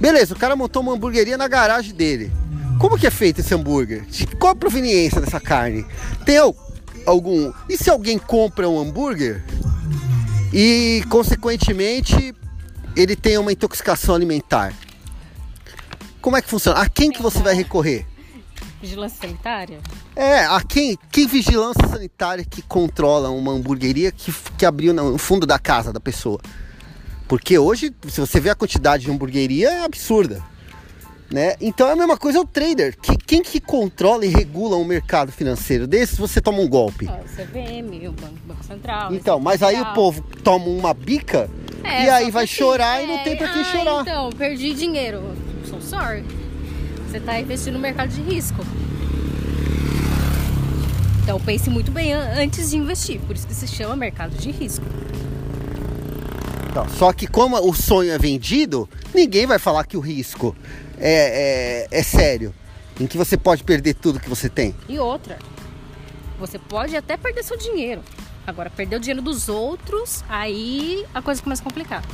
Beleza, 0.01 0.35
o 0.35 0.39
cara 0.39 0.57
montou 0.57 0.83
uma 0.83 0.93
hamburgueria 0.93 1.37
na 1.37 1.47
garagem 1.47 1.95
dele. 1.95 2.33
Como 2.79 2.99
que 2.99 3.07
é 3.07 3.11
feito 3.11 3.41
esse 3.41 3.55
hambúrguer? 3.55 4.07
Qual 4.39 4.53
a 4.53 4.57
proveniência 4.57 5.21
dessa 5.21 5.39
carne? 5.39 5.85
Tem 6.25 6.39
algum. 7.07 7.53
E 7.69 7.77
se 7.77 7.91
alguém 7.91 8.19
compra 8.19 8.69
um 8.69 8.81
hambúrguer 8.81 9.45
e, 10.53 11.05
consequentemente, 11.11 12.35
ele 12.97 13.15
tem 13.15 13.37
uma 13.37 13.53
intoxicação 13.53 14.15
alimentar? 14.15 14.73
Como 16.23 16.37
é 16.37 16.43
que 16.43 16.49
funciona? 16.49 16.81
A 16.81 16.89
quem 16.89 17.11
que 17.11 17.23
você 17.23 17.41
vai 17.41 17.55
recorrer? 17.55 18.07
Vigilância 18.81 19.19
sanitária? 19.21 19.79
É, 20.17 20.47
a 20.47 20.63
quem, 20.63 20.99
quem 21.13 21.27
vigilância 21.27 21.87
sanitária 21.87 22.45
que 22.45 22.63
controla 22.63 23.29
uma 23.29 23.53
hamburgueria 23.53 24.11
que, 24.11 24.33
que 24.57 24.65
abriu 24.65 24.95
no 24.95 25.19
fundo 25.19 25.47
da 25.47 25.59
casa 25.59 25.93
da 25.93 26.01
pessoa? 26.01 26.41
Porque 27.31 27.57
hoje, 27.57 27.95
se 28.09 28.21
você 28.21 28.41
vê 28.41 28.51
a 28.51 28.57
quantidade 28.57 29.05
de 29.05 29.11
hamburgueria, 29.13 29.71
é 29.71 29.85
absurda. 29.85 30.43
Né? 31.31 31.55
Então 31.61 31.89
é 31.89 31.93
a 31.93 31.97
mesma 31.97 32.17
coisa 32.17 32.41
o 32.41 32.45
trader. 32.45 32.99
Que, 33.01 33.17
quem 33.17 33.41
que 33.41 33.61
controla 33.61 34.27
e 34.27 34.29
regula 34.29 34.77
um 34.77 34.85
mercado 34.85 35.31
financeiro 35.31 35.87
desse 35.87 36.17
você 36.17 36.41
toma 36.41 36.59
um 36.59 36.69
golpe? 36.69 37.07
Ah, 37.09 37.21
o 37.25 37.29
CVM, 37.29 38.09
o 38.09 38.11
Banco, 38.11 38.35
Banco 38.45 38.65
Central. 38.65 39.15
Então, 39.15 39.39
mas 39.39 39.63
aí 39.63 39.81
o 39.81 39.95
povo 39.95 40.21
toma 40.43 40.67
uma 40.67 40.93
bica 40.93 41.49
é, 41.85 42.07
e 42.07 42.11
aí 42.11 42.31
vai 42.33 42.49
chorar 42.49 43.01
é, 43.01 43.05
e 43.05 43.07
não 43.07 43.23
tem 43.23 43.37
pra 43.37 43.49
quem 43.53 43.63
ah, 43.63 43.65
chorar. 43.65 44.01
Então, 44.01 44.31
perdi 44.31 44.75
dinheiro. 44.75 45.23
So 45.67 45.81
sorry. 45.81 46.25
Você 47.09 47.19
está 47.19 47.39
investindo 47.39 47.75
no 47.75 47.79
mercado 47.79 48.09
de 48.09 48.23
risco. 48.23 48.67
Então 51.23 51.39
pense 51.39 51.71
muito 51.71 51.93
bem 51.93 52.13
antes 52.13 52.71
de 52.71 52.77
investir. 52.77 53.21
Por 53.21 53.37
isso 53.37 53.47
que 53.47 53.55
se 53.55 53.69
chama 53.69 53.95
mercado 53.95 54.37
de 54.37 54.51
risco. 54.51 54.85
Então, 56.71 56.89
só 56.89 57.13
que 57.13 57.27
como 57.27 57.57
o 57.69 57.75
sonho 57.75 58.13
é 58.13 58.19
vendido, 58.19 58.89
ninguém 59.13 59.45
vai 59.45 59.59
falar 59.59 59.85
que 59.85 59.97
o 59.97 60.01
risco 60.01 60.55
é, 60.99 61.89
é, 61.91 61.99
é 61.99 62.03
sério. 62.05 62.55
Em 63.01 63.09
que 63.09 63.19
você 63.19 63.37
pode 63.37 63.65
perder 63.65 63.95
tudo 63.95 64.21
que 64.21 64.29
você 64.29 64.49
tem. 64.49 64.73
E 64.89 64.97
outra, 64.97 65.37
você 66.39 66.61
pode 66.61 66.97
até 66.97 67.17
perder 67.17 67.43
seu 67.43 67.57
dinheiro. 67.57 68.03
Agora, 68.47 68.71
perder 68.71 68.97
o 68.97 69.01
dinheiro 69.01 69.21
dos 69.21 69.49
outros, 69.49 70.23
aí 70.29 71.05
a 71.13 71.21
coisa 71.21 71.43
começa 71.43 71.61
a 71.61 71.65
complicar. 71.65 72.05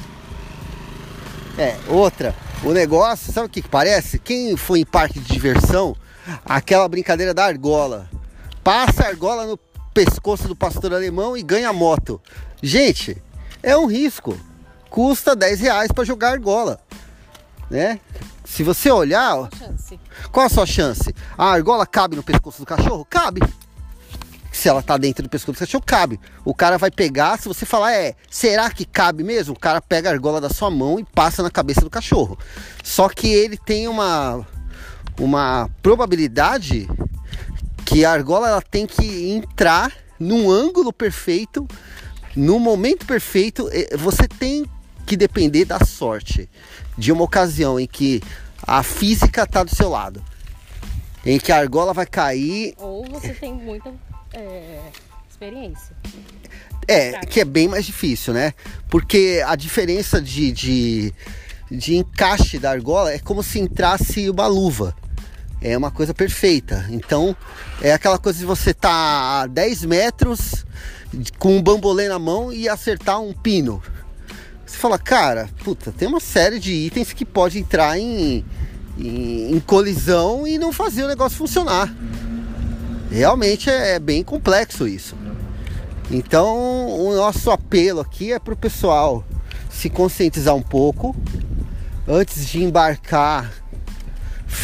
É, 1.59 1.77
outra, 1.89 2.35
o 2.65 2.73
negócio, 2.73 3.33
sabe 3.33 3.49
o 3.49 3.51
que, 3.51 3.61
que 3.61 3.69
parece? 3.69 4.19
Quem 4.19 4.57
foi 4.57 4.81
em 4.81 4.87
parque 4.87 5.21
de 5.21 5.31
diversão, 5.31 5.95
aquela 6.47 6.89
brincadeira 6.89 7.35
da 7.35 7.45
argola. 7.45 8.09
Passa 8.65 9.05
a 9.05 9.09
argola 9.09 9.45
no 9.45 9.59
pescoço 9.93 10.49
do 10.49 10.57
pastor 10.57 10.95
alemão 10.95 11.37
e 11.37 11.43
ganha 11.43 11.73
moto. 11.75 12.21
Gente, 12.63 13.23
é 13.67 13.77
um 13.77 13.87
risco. 13.87 14.39
Custa 14.89 15.35
10 15.35 15.61
reais 15.61 15.91
para 15.91 16.05
jogar 16.05 16.31
argola. 16.31 16.79
Né? 17.69 17.99
Se 18.45 18.63
você 18.63 18.89
olhar, 18.93 19.49
qual 20.31 20.47
a 20.47 20.49
sua 20.49 20.65
chance? 20.65 21.13
A 21.37 21.51
argola 21.51 21.85
cabe 21.85 22.15
no 22.15 22.23
pescoço 22.23 22.61
do 22.61 22.65
cachorro? 22.65 23.05
Cabe. 23.05 23.43
se 24.53 24.69
ela 24.69 24.81
tá 24.81 24.97
dentro 24.97 25.25
do 25.25 25.29
pescoço 25.29 25.59
do 25.59 25.67
cachorro, 25.67 25.83
cabe. 25.85 26.21
O 26.45 26.55
cara 26.55 26.79
vai 26.79 26.93
pegar, 26.93 27.39
se 27.41 27.49
você 27.49 27.67
falar, 27.67 27.93
é, 27.93 28.15
será 28.31 28.71
que 28.71 28.85
cabe 28.85 29.25
mesmo? 29.25 29.53
O 29.53 29.59
cara 29.59 29.83
pega 29.83 30.09
a 30.09 30.13
argola 30.13 30.41
da 30.41 30.49
sua 30.49 30.71
mão 30.71 31.01
e 31.01 31.05
passa 31.05 31.43
na 31.43 31.51
cabeça 31.51 31.81
do 31.81 31.91
cachorro. 31.91 32.39
Só 32.85 33.09
que 33.09 33.27
ele 33.27 33.59
tem 33.59 33.89
uma, 33.89 34.47
uma 35.19 35.69
probabilidade 35.83 36.89
que 37.85 38.05
a 38.05 38.13
argola 38.13 38.49
ela 38.49 38.63
tem 38.63 38.87
que 38.87 39.29
entrar 39.33 39.93
num 40.19 40.51
ângulo 40.51 40.93
perfeito, 40.93 41.67
no 42.37 42.61
momento 42.61 43.07
perfeito. 43.07 43.69
Você 43.99 44.29
tem 44.29 44.67
que 45.07 45.17
depender 45.17 45.65
da 45.65 45.85
sorte 45.85 46.49
de 46.99 47.11
uma 47.11 47.25
ocasião 47.25 47.81
em 47.81 47.87
que 47.87 48.21
a 48.63 48.83
física 48.83 49.45
está 49.45 49.63
do 49.63 49.75
seu 49.75 49.89
lado, 49.89 50.23
em 51.25 51.39
que 51.39 51.51
a 51.51 51.59
argola 51.59 51.95
vai 51.95 52.07
cair. 52.07 52.75
Ou 52.77 53.05
você 53.07 53.33
tem 53.33 53.55
muita 53.55 53.93
é, 54.35 54.81
experiência. 55.31 55.97
É, 56.89 57.21
que 57.27 57.41
é 57.41 57.45
bem 57.45 57.69
mais 57.69 57.87
difícil, 57.87 58.35
né? 58.35 58.53
Porque 58.89 59.43
a 59.45 59.57
diferença 59.57 60.21
de, 60.21 60.53
de, 60.53 61.15
de 61.71 61.97
encaixe 61.97 62.59
da 62.59 62.71
argola 62.71 63.13
é 63.13 63.19
como 63.19 63.43
se 63.43 63.59
entrasse 63.59 64.29
uma 64.29 64.47
luva. 64.47 64.95
É 65.61 65.77
uma 65.77 65.91
coisa 65.91 66.13
perfeita. 66.13 66.87
Então, 66.91 67.35
é 67.81 67.93
aquela 67.93 68.19
coisa 68.19 68.39
de 68.39 68.45
você 68.45 68.71
estar 68.71 68.89
tá 68.89 69.43
a 69.43 69.47
10 69.47 69.85
metros 69.85 70.67
com 71.39 71.57
um 71.57 71.63
bambolê 71.63 72.09
na 72.09 72.19
mão 72.19 72.53
e 72.53 72.69
acertar 72.69 73.21
um 73.21 73.33
pino. 73.33 73.83
Você 74.65 74.77
fala, 74.77 74.99
cara, 74.99 75.49
puta, 75.63 75.93
tem 75.93 76.09
uma 76.09 76.21
série 76.21 76.59
de 76.59 76.73
itens 76.73 77.13
que 77.13 77.25
pode 77.25 77.59
entrar 77.59 77.99
em, 77.99 78.45
em, 78.99 79.53
em 79.53 79.61
colisão 79.61 80.47
e 80.47 80.59
não 80.59 80.73
fazer 80.73 81.05
o 81.05 81.09
negócio 81.09 81.39
funcionar. 81.39 81.95
Realmente 83.11 83.71
é, 83.71 83.95
é 83.95 83.99
bem 83.99 84.25
complexo 84.25 84.89
isso. 84.89 85.15
Então, 86.11 86.89
o 86.89 87.15
nosso 87.15 87.51
apelo 87.51 88.01
aqui 88.01 88.33
é 88.33 88.39
para 88.39 88.55
o 88.55 88.57
pessoal 88.57 89.25
se 89.71 89.91
conscientizar 89.91 90.55
um 90.55 90.63
pouco 90.63 91.15
antes 92.07 92.47
de 92.47 92.63
embarcar 92.63 93.53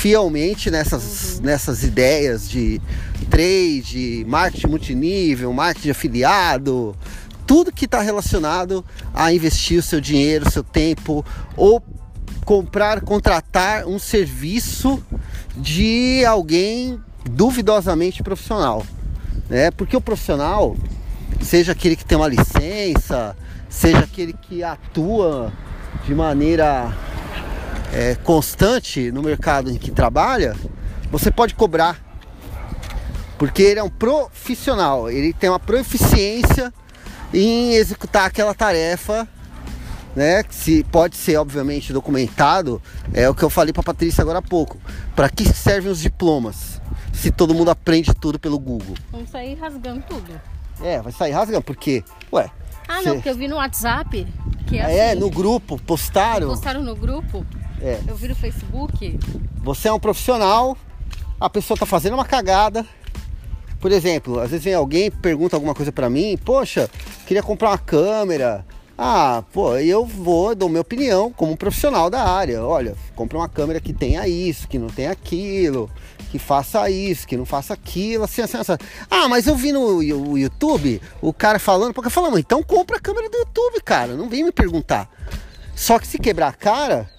fielmente 0.03 0.69
nessas, 0.69 1.37
uhum. 1.37 1.45
nessas 1.45 1.85
ideias 1.85 2.51
de 2.51 2.83
trade, 3.31 4.25
marketing 4.27 4.67
multinível, 4.67 5.53
marketing 5.53 5.91
afiliado, 5.91 6.97
tudo 7.47 7.71
que 7.71 7.85
está 7.85 8.01
relacionado 8.01 8.85
a 9.15 9.33
investir 9.33 9.79
o 9.79 9.83
seu 9.83 10.01
dinheiro, 10.01 10.49
o 10.49 10.51
seu 10.51 10.65
tempo 10.65 11.25
ou 11.57 11.81
comprar, 12.45 13.01
contratar 13.03 13.87
um 13.87 13.97
serviço 13.97 15.01
de 15.57 16.25
alguém 16.25 17.01
duvidosamente 17.31 18.25
profissional, 18.25 18.85
né? 19.49 19.71
Porque 19.71 19.97
o 19.97 20.01
profissional, 20.01 20.77
seja 21.41 21.71
aquele 21.71 21.95
que 21.95 22.05
tem 22.05 22.19
uma 22.19 22.27
licença, 22.27 23.37
seja 23.71 24.01
aquele 24.01 24.33
que 24.33 24.65
atua 24.65 25.53
de 26.05 26.12
maneira 26.12 26.93
é, 27.92 28.14
constante 28.14 29.12
no 29.12 29.22
mercado 29.22 29.70
em 29.70 29.76
que 29.76 29.90
trabalha, 29.90 30.57
você 31.11 31.31
pode 31.31 31.55
cobrar, 31.55 32.00
porque 33.38 33.62
ele 33.62 33.81
é 33.81 33.83
um 33.83 33.90
profissional, 33.90 35.11
ele 35.11 35.33
tem 35.33 35.50
uma 35.50 35.61
proficiência 35.61 36.72
em 37.35 37.74
executar 37.74 38.26
aquela 38.26 38.55
tarefa, 38.55 39.28
né? 40.14 40.42
Que 40.42 40.55
se 40.55 40.85
pode 40.85 41.16
ser 41.16 41.37
obviamente 41.37 41.92
documentado, 41.92 42.81
é 43.12 43.28
o 43.28 43.35
que 43.35 43.42
eu 43.42 43.50
falei 43.50 43.72
para 43.72 43.83
Patrícia 43.83 44.22
agora 44.22 44.38
há 44.38 44.42
pouco. 44.42 44.78
Para 45.14 45.28
que 45.28 45.44
servem 45.44 45.90
os 45.90 46.00
diplomas? 46.00 46.81
Se 47.12 47.31
todo 47.31 47.55
mundo 47.55 47.70
aprende 47.70 48.14
tudo 48.14 48.38
pelo 48.38 48.59
Google. 48.59 48.94
Vamos 49.11 49.31
sair 49.31 49.55
rasgando 49.55 50.02
tudo. 50.09 50.40
É, 50.83 51.00
vai 51.00 51.12
sair 51.12 51.33
rasgando 51.33 51.62
porque, 51.62 52.02
ué. 52.33 52.50
Ah, 52.88 53.00
cê... 53.00 53.09
não, 53.09 53.14
porque 53.16 53.31
eu 53.31 53.35
vi 53.35 53.48
no 53.48 53.57
WhatsApp 53.57 54.26
que 54.66 54.78
é, 54.78 54.96
é 54.96 55.11
assim, 55.11 55.20
no 55.20 55.31
grupo, 55.31 55.78
postaram. 55.83 56.48
Postaram 56.48 56.83
no 56.83 56.96
grupo? 56.96 57.46
É. 57.83 58.01
Eu 58.07 58.14
vi 58.14 58.29
no 58.29 58.35
Facebook. 58.35 59.18
Você 59.64 59.88
é 59.88 59.92
um 59.92 59.99
profissional, 59.99 60.77
a 61.40 61.51
pessoa 61.51 61.77
tá 61.77 61.85
fazendo 61.85 62.14
uma 62.14 62.25
cagada, 62.25 62.87
por 63.83 63.90
exemplo, 63.90 64.38
às 64.38 64.51
vezes 64.51 64.64
vem 64.64 64.75
alguém 64.75 65.11
pergunta 65.11 65.57
alguma 65.57 65.75
coisa 65.75 65.90
para 65.90 66.09
mim, 66.09 66.38
poxa, 66.45 66.88
queria 67.27 67.42
comprar 67.42 67.71
uma 67.71 67.79
câmera. 67.79 68.64
Ah, 68.97 69.42
pô, 69.53 69.77
eu 69.77 70.07
vou, 70.07 70.55
dou 70.55 70.68
minha 70.68 70.83
opinião 70.83 71.33
como 71.33 71.51
um 71.51 71.57
profissional 71.57 72.09
da 72.09 72.23
área. 72.23 72.64
Olha, 72.64 72.95
compra 73.16 73.38
uma 73.38 73.49
câmera 73.49 73.81
que 73.81 73.92
tenha 73.92 74.29
isso, 74.29 74.68
que 74.68 74.79
não 74.79 74.87
tenha 74.87 75.11
aquilo, 75.11 75.90
que 76.31 76.38
faça 76.38 76.88
isso, 76.88 77.27
que 77.27 77.37
não 77.37 77.45
faça 77.45 77.75
aquilo, 77.75 78.23
assim, 78.23 78.42
assim, 78.42 78.59
assim. 78.59 78.73
Ah, 79.11 79.29
mas 79.29 79.49
eu 79.49 79.57
vi 79.57 79.73
no 79.73 80.01
YouTube 80.38 81.03
o 81.21 81.33
cara 81.33 81.59
falando, 81.59 81.92
porque 81.92 82.07
eu 82.07 82.12
falo, 82.12 82.38
então 82.38 82.62
compra 82.62 82.99
a 82.99 83.01
câmera 83.01 83.29
do 83.29 83.38
YouTube, 83.38 83.81
cara, 83.85 84.14
não 84.14 84.29
vem 84.29 84.45
me 84.45 84.53
perguntar. 84.53 85.11
Só 85.75 85.99
que 85.99 86.07
se 86.07 86.18
quebrar 86.18 86.49
a 86.49 86.53
cara, 86.53 87.11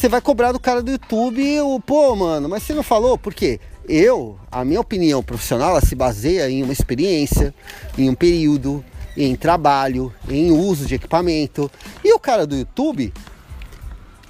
você 0.00 0.08
vai 0.08 0.22
cobrar 0.22 0.50
do 0.50 0.58
cara 0.58 0.82
do 0.82 0.90
YouTube 0.90 1.60
o, 1.60 1.78
pô, 1.78 2.16
mano, 2.16 2.48
mas 2.48 2.62
você 2.62 2.72
não 2.72 2.82
falou, 2.82 3.18
por 3.18 3.34
quê? 3.34 3.60
Eu, 3.86 4.38
a 4.50 4.64
minha 4.64 4.80
opinião 4.80 5.22
profissional, 5.22 5.72
ela 5.72 5.82
se 5.82 5.94
baseia 5.94 6.48
em 6.48 6.62
uma 6.62 6.72
experiência, 6.72 7.54
em 7.98 8.08
um 8.08 8.14
período, 8.14 8.82
em 9.14 9.36
trabalho, 9.36 10.10
em 10.26 10.50
uso 10.52 10.86
de 10.86 10.94
equipamento. 10.94 11.70
E 12.02 12.14
o 12.14 12.18
cara 12.18 12.46
do 12.46 12.56
YouTube, 12.56 13.12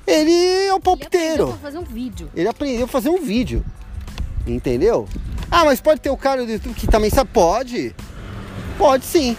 ele 0.04 0.66
é 0.66 0.74
o 0.74 0.80
palpiteiro. 0.80 1.44
Ele 1.44 1.52
aprendeu 1.52 1.54
a 1.54 1.58
fazer 1.58 1.78
um 1.78 1.84
vídeo. 1.84 2.30
Ele 2.34 2.48
aprendeu 2.48 2.84
a 2.84 2.88
fazer 2.88 3.08
um 3.10 3.22
vídeo. 3.22 3.64
Entendeu? 4.48 5.06
Ah, 5.48 5.64
mas 5.64 5.80
pode 5.80 6.00
ter 6.00 6.10
o 6.10 6.16
cara 6.16 6.44
do 6.44 6.50
YouTube 6.50 6.74
que 6.74 6.88
também 6.88 7.10
sabe? 7.10 7.30
Pode. 7.32 7.94
Pode 8.76 9.04
sim. 9.04 9.36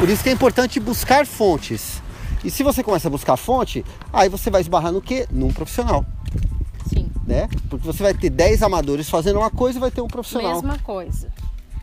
Por 0.00 0.08
isso 0.08 0.20
que 0.20 0.30
é 0.30 0.32
importante 0.32 0.80
buscar 0.80 1.24
fontes. 1.24 2.02
E 2.44 2.50
se 2.50 2.62
você 2.62 2.82
começa 2.82 3.08
a 3.08 3.10
buscar 3.10 3.36
fonte, 3.36 3.84
aí 4.12 4.28
você 4.28 4.50
vai 4.50 4.60
esbarrar 4.60 4.92
no 4.92 5.02
quê? 5.02 5.26
Num 5.30 5.52
profissional 5.52 6.04
né? 7.28 7.46
Porque 7.68 7.86
você 7.86 8.02
vai 8.02 8.14
ter 8.14 8.30
10 8.30 8.62
amadores 8.62 9.08
fazendo 9.10 9.38
uma 9.38 9.50
coisa 9.50 9.78
e 9.78 9.80
vai 9.80 9.90
ter 9.90 10.00
um 10.00 10.08
profissional. 10.08 10.54
Mesma 10.54 10.78
coisa. 10.78 11.30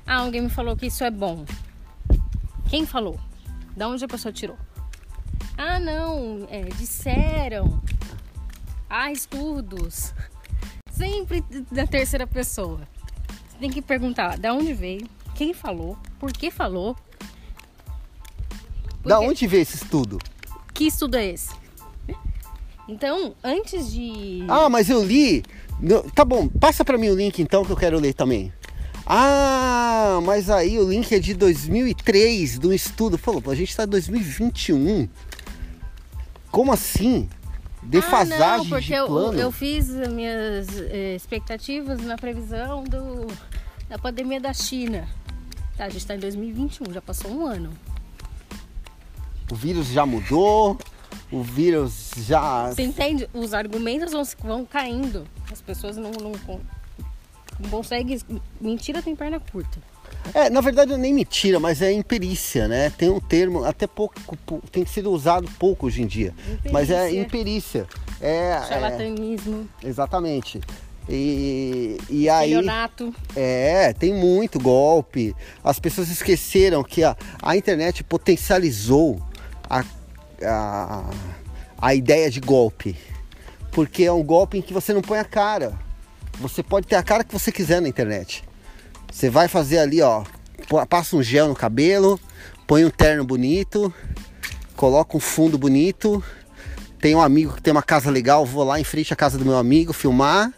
Ah, 0.06 0.18
alguém 0.18 0.42
me 0.42 0.50
falou 0.50 0.76
que 0.76 0.88
isso 0.88 1.04
é 1.04 1.12
bom. 1.12 1.46
Quem 2.68 2.86
falou? 2.86 3.20
Da 3.78 3.88
onde 3.88 4.04
a 4.04 4.08
pessoa 4.08 4.34
tirou? 4.34 4.58
Ah, 5.56 5.80
não, 5.80 6.48
é, 6.50 6.64
disseram. 6.64 7.80
Ah, 8.90 9.12
estudos. 9.12 10.14
Sempre 10.90 11.44
da 11.72 11.86
terceira 11.86 12.26
pessoa. 12.26 12.82
Você 13.48 13.58
tem 13.60 13.70
que 13.70 13.82
perguntar 13.82 14.40
da 14.40 14.52
onde 14.52 14.74
veio, 14.74 15.08
quem 15.36 15.54
falou, 15.54 15.96
por 16.20 16.34
que 16.34 16.50
falou. 16.50 16.96
Por 19.04 19.10
da 19.10 19.20
onde 19.20 19.46
veio 19.46 19.62
esse 19.62 19.76
estudo? 19.76 20.18
Que 20.76 20.88
estudo 20.88 21.16
é 21.16 21.26
esse? 21.26 21.56
Então, 22.88 23.34
antes 23.42 23.92
de. 23.92 24.44
Ah, 24.48 24.70
mas 24.70 24.90
eu 24.90 25.04
li. 25.04 25.44
Tá 26.14 26.24
bom, 26.24 26.48
passa 26.48 26.86
para 26.86 26.98
mim 26.98 27.10
o 27.10 27.16
link 27.16 27.42
então 27.42 27.66
que 27.66 27.72
eu 27.72 27.78
quero 27.78 28.00
ler 28.00 28.14
também. 28.14 28.54
Ah, 29.08 30.20
mas 30.24 30.50
aí 30.50 30.78
o 30.78 30.90
link 30.90 31.12
é 31.14 31.20
de 31.20 31.34
2003, 31.34 32.60
do 32.60 32.74
estudo. 32.74 33.18
Falou, 33.18 33.42
a 33.48 33.56
gente 33.56 33.76
tá 33.76 33.86
em 33.86 33.88
2021. 33.88 35.08
Como 36.52 36.72
assim? 36.72 37.30
Defasagem 37.82 38.44
ah, 38.44 38.58
não, 38.58 38.66
porque 38.66 38.96
de 38.96 39.06
plano? 39.06 39.34
Eu, 39.34 39.44
eu 39.44 39.52
fiz 39.52 39.90
minhas 39.90 40.68
eh, 40.78 41.16
expectativas 41.16 42.02
na 42.02 42.18
previsão 42.18 42.84
do, 42.84 43.28
da 43.88 43.98
pandemia 43.98 44.42
da 44.42 44.54
China. 44.54 45.08
Tá, 45.78 45.86
a 45.86 45.90
gente 45.90 46.06
tá 46.06 46.16
em 46.16 46.20
2021, 46.20 46.92
já 46.92 47.02
passou 47.02 47.32
um 47.32 47.46
ano. 47.46 47.72
O 49.52 49.56
vírus 49.56 49.88
já 49.88 50.06
mudou 50.06 50.78
o 51.32 51.42
vírus 51.42 52.12
já. 52.18 52.70
Você 52.72 52.84
entende? 52.84 53.30
Os 53.34 53.54
argumentos 53.54 54.12
vão, 54.12 54.24
vão 54.44 54.66
caindo. 54.66 55.28
As 55.52 55.62
pessoas 55.62 55.98
não, 55.98 56.12
não, 56.12 56.32
não 57.60 57.70
conseguem. 57.70 58.20
Mentira 58.60 59.02
tem 59.02 59.16
perna 59.16 59.40
curta. 59.40 59.80
É, 60.34 60.50
na 60.50 60.60
verdade 60.60 60.96
nem 60.98 61.14
mentira, 61.14 61.60
mas 61.60 61.82
é 61.82 61.92
imperícia, 61.92 62.68
né? 62.68 62.90
Tem 62.90 63.10
um 63.10 63.20
termo, 63.20 63.64
até 63.64 63.86
pouco, 63.86 64.16
tem 64.72 64.86
sido 64.86 65.12
usado 65.12 65.48
pouco 65.60 65.86
hoje 65.86 66.02
em 66.02 66.08
dia. 66.08 66.34
Imperícia. 66.40 66.72
Mas 66.72 66.90
é 66.90 67.16
imperícia. 67.16 67.88
É, 68.20 68.60
Charlatanismo. 68.68 69.70
É, 69.84 69.88
exatamente. 69.88 70.62
E, 71.08 72.00
e 72.10 72.28
aí. 72.28 72.54
Estelionato. 72.54 73.14
É, 73.36 73.94
tem 73.94 74.14
muito 74.14 74.60
golpe. 74.60 75.36
As 75.64 75.80
pessoas 75.80 76.10
esqueceram 76.10 76.84
que 76.84 77.04
a, 77.04 77.16
a 77.42 77.56
internet 77.56 78.04
potencializou 78.04 79.22
a 79.70 79.84
a, 80.44 81.10
a 81.78 81.96
ideia 81.96 82.30
de 82.30 82.40
golpe. 82.40 82.98
Porque 83.72 84.04
é 84.04 84.12
um 84.12 84.24
golpe 84.24 84.58
em 84.58 84.62
que 84.62 84.74
você 84.74 84.94
não 84.94 85.02
põe 85.02 85.20
a 85.20 85.26
cara. 85.26 85.78
Você 86.40 86.64
pode 86.64 86.88
ter 86.88 86.96
a 86.96 87.04
cara 87.04 87.24
que 87.24 87.34
você 87.34 87.52
quiser 87.52 87.82
na 87.82 87.88
internet. 87.88 88.44
Você 89.12 89.30
vai 89.30 89.48
fazer 89.48 89.80
ali, 89.80 90.02
ó, 90.02 90.24
passa 90.90 91.16
um 91.16 91.24
gel 91.24 91.48
no 91.48 91.56
cabelo, 91.56 92.20
põe 92.68 92.84
um 92.84 92.90
terno 92.90 93.24
bonito, 93.24 93.94
coloca 94.76 95.16
um 95.16 95.20
fundo 95.20 95.58
bonito. 95.58 96.24
Tem 97.00 97.16
um 97.16 97.22
amigo 97.22 97.54
que 97.54 97.62
tem 97.62 97.72
uma 97.72 97.84
casa 97.84 98.10
legal, 98.10 98.46
vou 98.46 98.64
lá 98.64 98.80
em 98.80 98.84
frente 98.84 99.14
à 99.14 99.16
casa 99.16 99.38
do 99.38 99.46
meu 99.46 99.58
amigo 99.58 99.94
filmar 99.94 100.52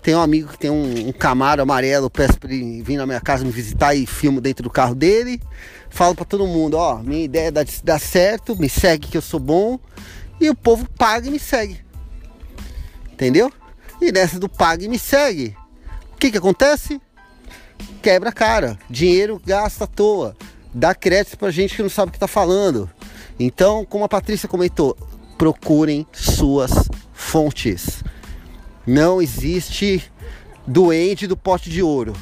Tem 0.00 0.14
um 0.14 0.20
amigo 0.20 0.48
que 0.50 0.58
tem 0.58 0.70
um, 0.70 1.08
um 1.08 1.12
Camaro 1.12 1.62
amarelo, 1.62 2.08
peço 2.08 2.38
pra 2.38 2.52
ele 2.52 2.80
vir 2.82 2.96
na 2.96 3.06
minha 3.06 3.20
casa 3.20 3.44
me 3.44 3.50
visitar 3.50 3.94
e 3.94 4.06
filmo 4.06 4.40
dentro 4.40 4.62
do 4.62 4.70
carro 4.70 4.94
dele. 4.94 5.40
Falo 5.90 6.14
para 6.14 6.24
todo 6.24 6.46
mundo, 6.46 6.74
ó, 6.76 6.98
minha 6.98 7.24
ideia 7.24 7.48
é 7.48 7.50
dar, 7.50 7.66
dar 7.84 8.00
certo, 8.00 8.56
me 8.56 8.68
segue 8.68 9.08
que 9.08 9.16
eu 9.16 9.22
sou 9.22 9.40
bom. 9.40 9.78
E 10.40 10.48
o 10.48 10.54
povo 10.54 10.88
paga 10.96 11.28
e 11.28 11.30
me 11.30 11.38
segue. 11.38 11.78
Entendeu? 13.12 13.52
E 14.00 14.10
nessa 14.10 14.38
do 14.38 14.48
paga 14.48 14.84
e 14.84 14.88
me 14.88 14.98
segue, 14.98 15.54
o 16.14 16.16
que 16.16 16.30
que 16.30 16.38
acontece? 16.38 17.00
Quebra 18.00 18.30
a 18.30 18.32
cara, 18.32 18.78
dinheiro 18.88 19.40
gasta 19.44 19.84
à 19.84 19.86
toa, 19.86 20.34
dá 20.72 20.94
crédito 20.94 21.36
pra 21.36 21.50
gente 21.50 21.76
que 21.76 21.82
não 21.82 21.90
sabe 21.90 22.08
o 22.08 22.12
que 22.12 22.18
tá 22.18 22.28
falando. 22.28 22.88
Então, 23.38 23.84
como 23.84 24.04
a 24.04 24.08
Patrícia 24.08 24.48
comentou, 24.48 24.96
procurem 25.36 26.06
suas 26.12 26.88
fontes. 27.12 28.02
Não 28.86 29.20
existe 29.20 30.10
doente 30.66 31.26
do 31.26 31.36
pote 31.36 31.68
de 31.68 31.82
ouro. 31.82 32.14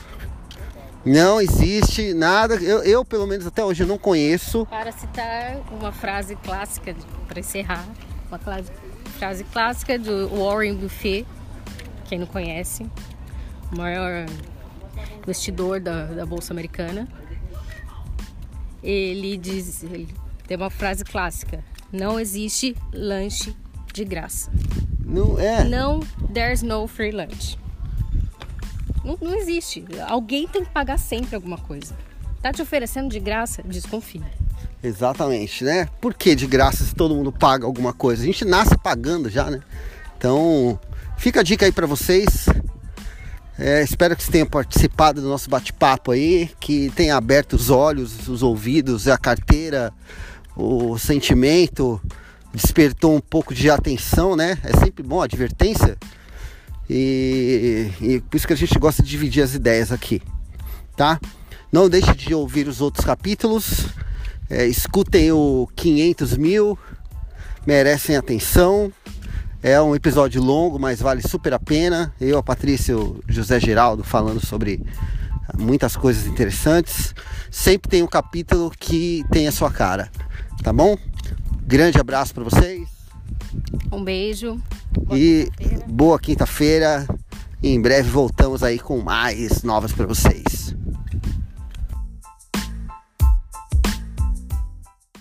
Não 1.05 1.41
existe 1.41 2.13
nada. 2.13 2.57
Eu, 2.57 2.83
eu, 2.83 3.05
pelo 3.05 3.27
menos 3.27 3.47
até 3.47 3.65
hoje, 3.65 3.85
não 3.85 3.99
conheço. 3.99 4.67
Para 4.67 4.93
citar 4.93 5.61
uma 5.71 5.93
frase 5.93 6.37
clássica, 6.37 6.95
para 7.27 7.41
encerrar, 7.41 7.87
uma 8.29 8.39
frase 9.19 9.45
clássica 9.45 9.99
do 9.99 10.29
Warren 10.29 10.75
Buffett, 10.75 11.27
quem 12.07 12.19
não 12.19 12.27
conhece, 12.27 12.87
o 13.73 13.77
maior 13.77 14.27
investidor 15.23 15.81
da, 15.81 16.07
da 16.07 16.27
Bolsa 16.27 16.53
Americana. 16.53 17.09
Ele 18.83 19.37
diz, 19.37 19.83
ele 19.83 20.09
tem 20.47 20.57
uma 20.57 20.71
frase 20.71 21.05
clássica: 21.05 21.65
não 21.93 22.19
existe 22.19 22.77
lanche 22.93 23.55
de 23.93 24.05
graça. 24.05 24.51
Não 25.05 25.39
é. 25.39 25.65
Não, 25.65 26.01
there's 26.33 26.63
no 26.63 26.87
free 26.87 27.13
lunch. 27.13 27.59
Não, 29.05 29.19
não 29.21 29.35
existe. 29.35 29.85
Alguém 30.07 30.47
tem 30.47 30.65
que 30.65 30.71
pagar 30.71 30.99
sempre 30.99 31.35
alguma 31.35 31.59
coisa. 31.59 31.95
Tá 32.43 32.53
te 32.53 32.63
oferecendo 32.63 33.09
de 33.09 33.19
graça? 33.19 33.63
Desconfie. 33.63 34.23
Exatamente, 34.83 35.65
né? 35.65 35.89
Por 36.01 36.15
que 36.15 36.35
de 36.35 36.47
graça 36.47 36.85
se 36.85 36.95
todo 36.95 37.15
mundo 37.15 37.33
paga 37.33 37.67
alguma 37.67 37.93
coisa? 37.93 38.23
A 38.23 38.27
gente 38.27 38.45
nasce 38.45 38.77
pagando 38.79 39.29
já, 39.29 39.51
né? 39.51 39.61
Então, 40.17 40.79
fica 41.17 41.41
a 41.41 41.43
dica 41.43 41.67
aí 41.67 41.73
para 41.73 41.87
vocês. 41.87 42.47
É, 43.59 43.83
espero 43.83 44.15
que 44.15 44.23
vocês 44.23 44.31
tenham 44.31 44.47
participado 44.47 45.21
do 45.21 45.29
nosso 45.29 45.51
bate-papo 45.51 46.13
aí, 46.13 46.49
que 46.61 46.93
tenha 46.95 47.17
aberto 47.17 47.55
os 47.55 47.71
olhos, 47.71 48.29
os 48.29 48.41
ouvidos, 48.41 49.09
a 49.09 49.19
carteira, 49.19 49.93
o 50.55 50.97
sentimento, 50.97 52.01
despertou 52.53 53.17
um 53.17 53.21
pouco 53.21 53.53
de 53.53 53.69
atenção, 53.69 54.37
né? 54.37 54.59
É 54.63 54.77
sempre 54.77 55.03
bom 55.03 55.21
a 55.21 55.25
advertência. 55.25 55.99
E, 56.89 57.91
e 58.01 58.21
por 58.21 58.37
isso 58.37 58.47
que 58.47 58.53
a 58.53 58.57
gente 58.57 58.79
gosta 58.79 59.03
de 59.03 59.09
dividir 59.09 59.43
as 59.43 59.55
ideias 59.55 59.93
aqui, 59.93 60.23
tá? 60.97 61.21
Não 61.71 61.89
deixe 61.89 62.15
de 62.15 62.35
ouvir 62.35 62.67
os 62.67 62.81
outros 62.81 63.05
capítulos. 63.05 63.87
É, 64.49 64.67
escutem 64.67 65.31
o 65.31 65.69
500 65.77 66.37
mil, 66.37 66.79
merecem 67.67 68.17
atenção. 68.17 68.91
É 69.63 69.81
um 69.81 69.95
episódio 69.95 70.43
longo, 70.43 70.79
mas 70.79 71.01
vale 71.01 71.21
super 71.21 71.53
a 71.53 71.59
pena. 71.59 72.15
Eu, 72.21 72.39
a 72.39 72.43
Patrícia 72.43 72.97
o 72.97 73.21
José 73.29 73.61
Geraldo 73.61 74.03
falando 74.03 74.45
sobre 74.45 74.83
muitas 75.59 75.97
coisas 75.97 76.27
interessantes. 76.27 77.15
Sempre 77.51 77.91
tem 77.91 78.03
um 78.03 78.07
capítulo 78.07 78.71
que 78.71 79.25
tem 79.31 79.47
a 79.47 79.53
sua 79.53 79.71
cara, 79.71 80.11
tá 80.63 80.73
bom? 80.73 80.97
Grande 81.67 81.99
abraço 81.99 82.33
para 82.33 82.45
vocês. 82.45 82.98
Um 83.93 84.03
beijo. 84.03 84.61
Boa 84.93 85.19
e 85.19 85.49
quinta 85.59 85.85
boa 85.87 86.19
quinta-feira. 86.19 87.07
Em 87.63 87.81
breve 87.81 88.09
voltamos 88.09 88.63
aí 88.63 88.79
com 88.79 89.01
mais 89.01 89.63
novas 89.63 89.93
para 89.93 90.07
vocês. 90.07 90.75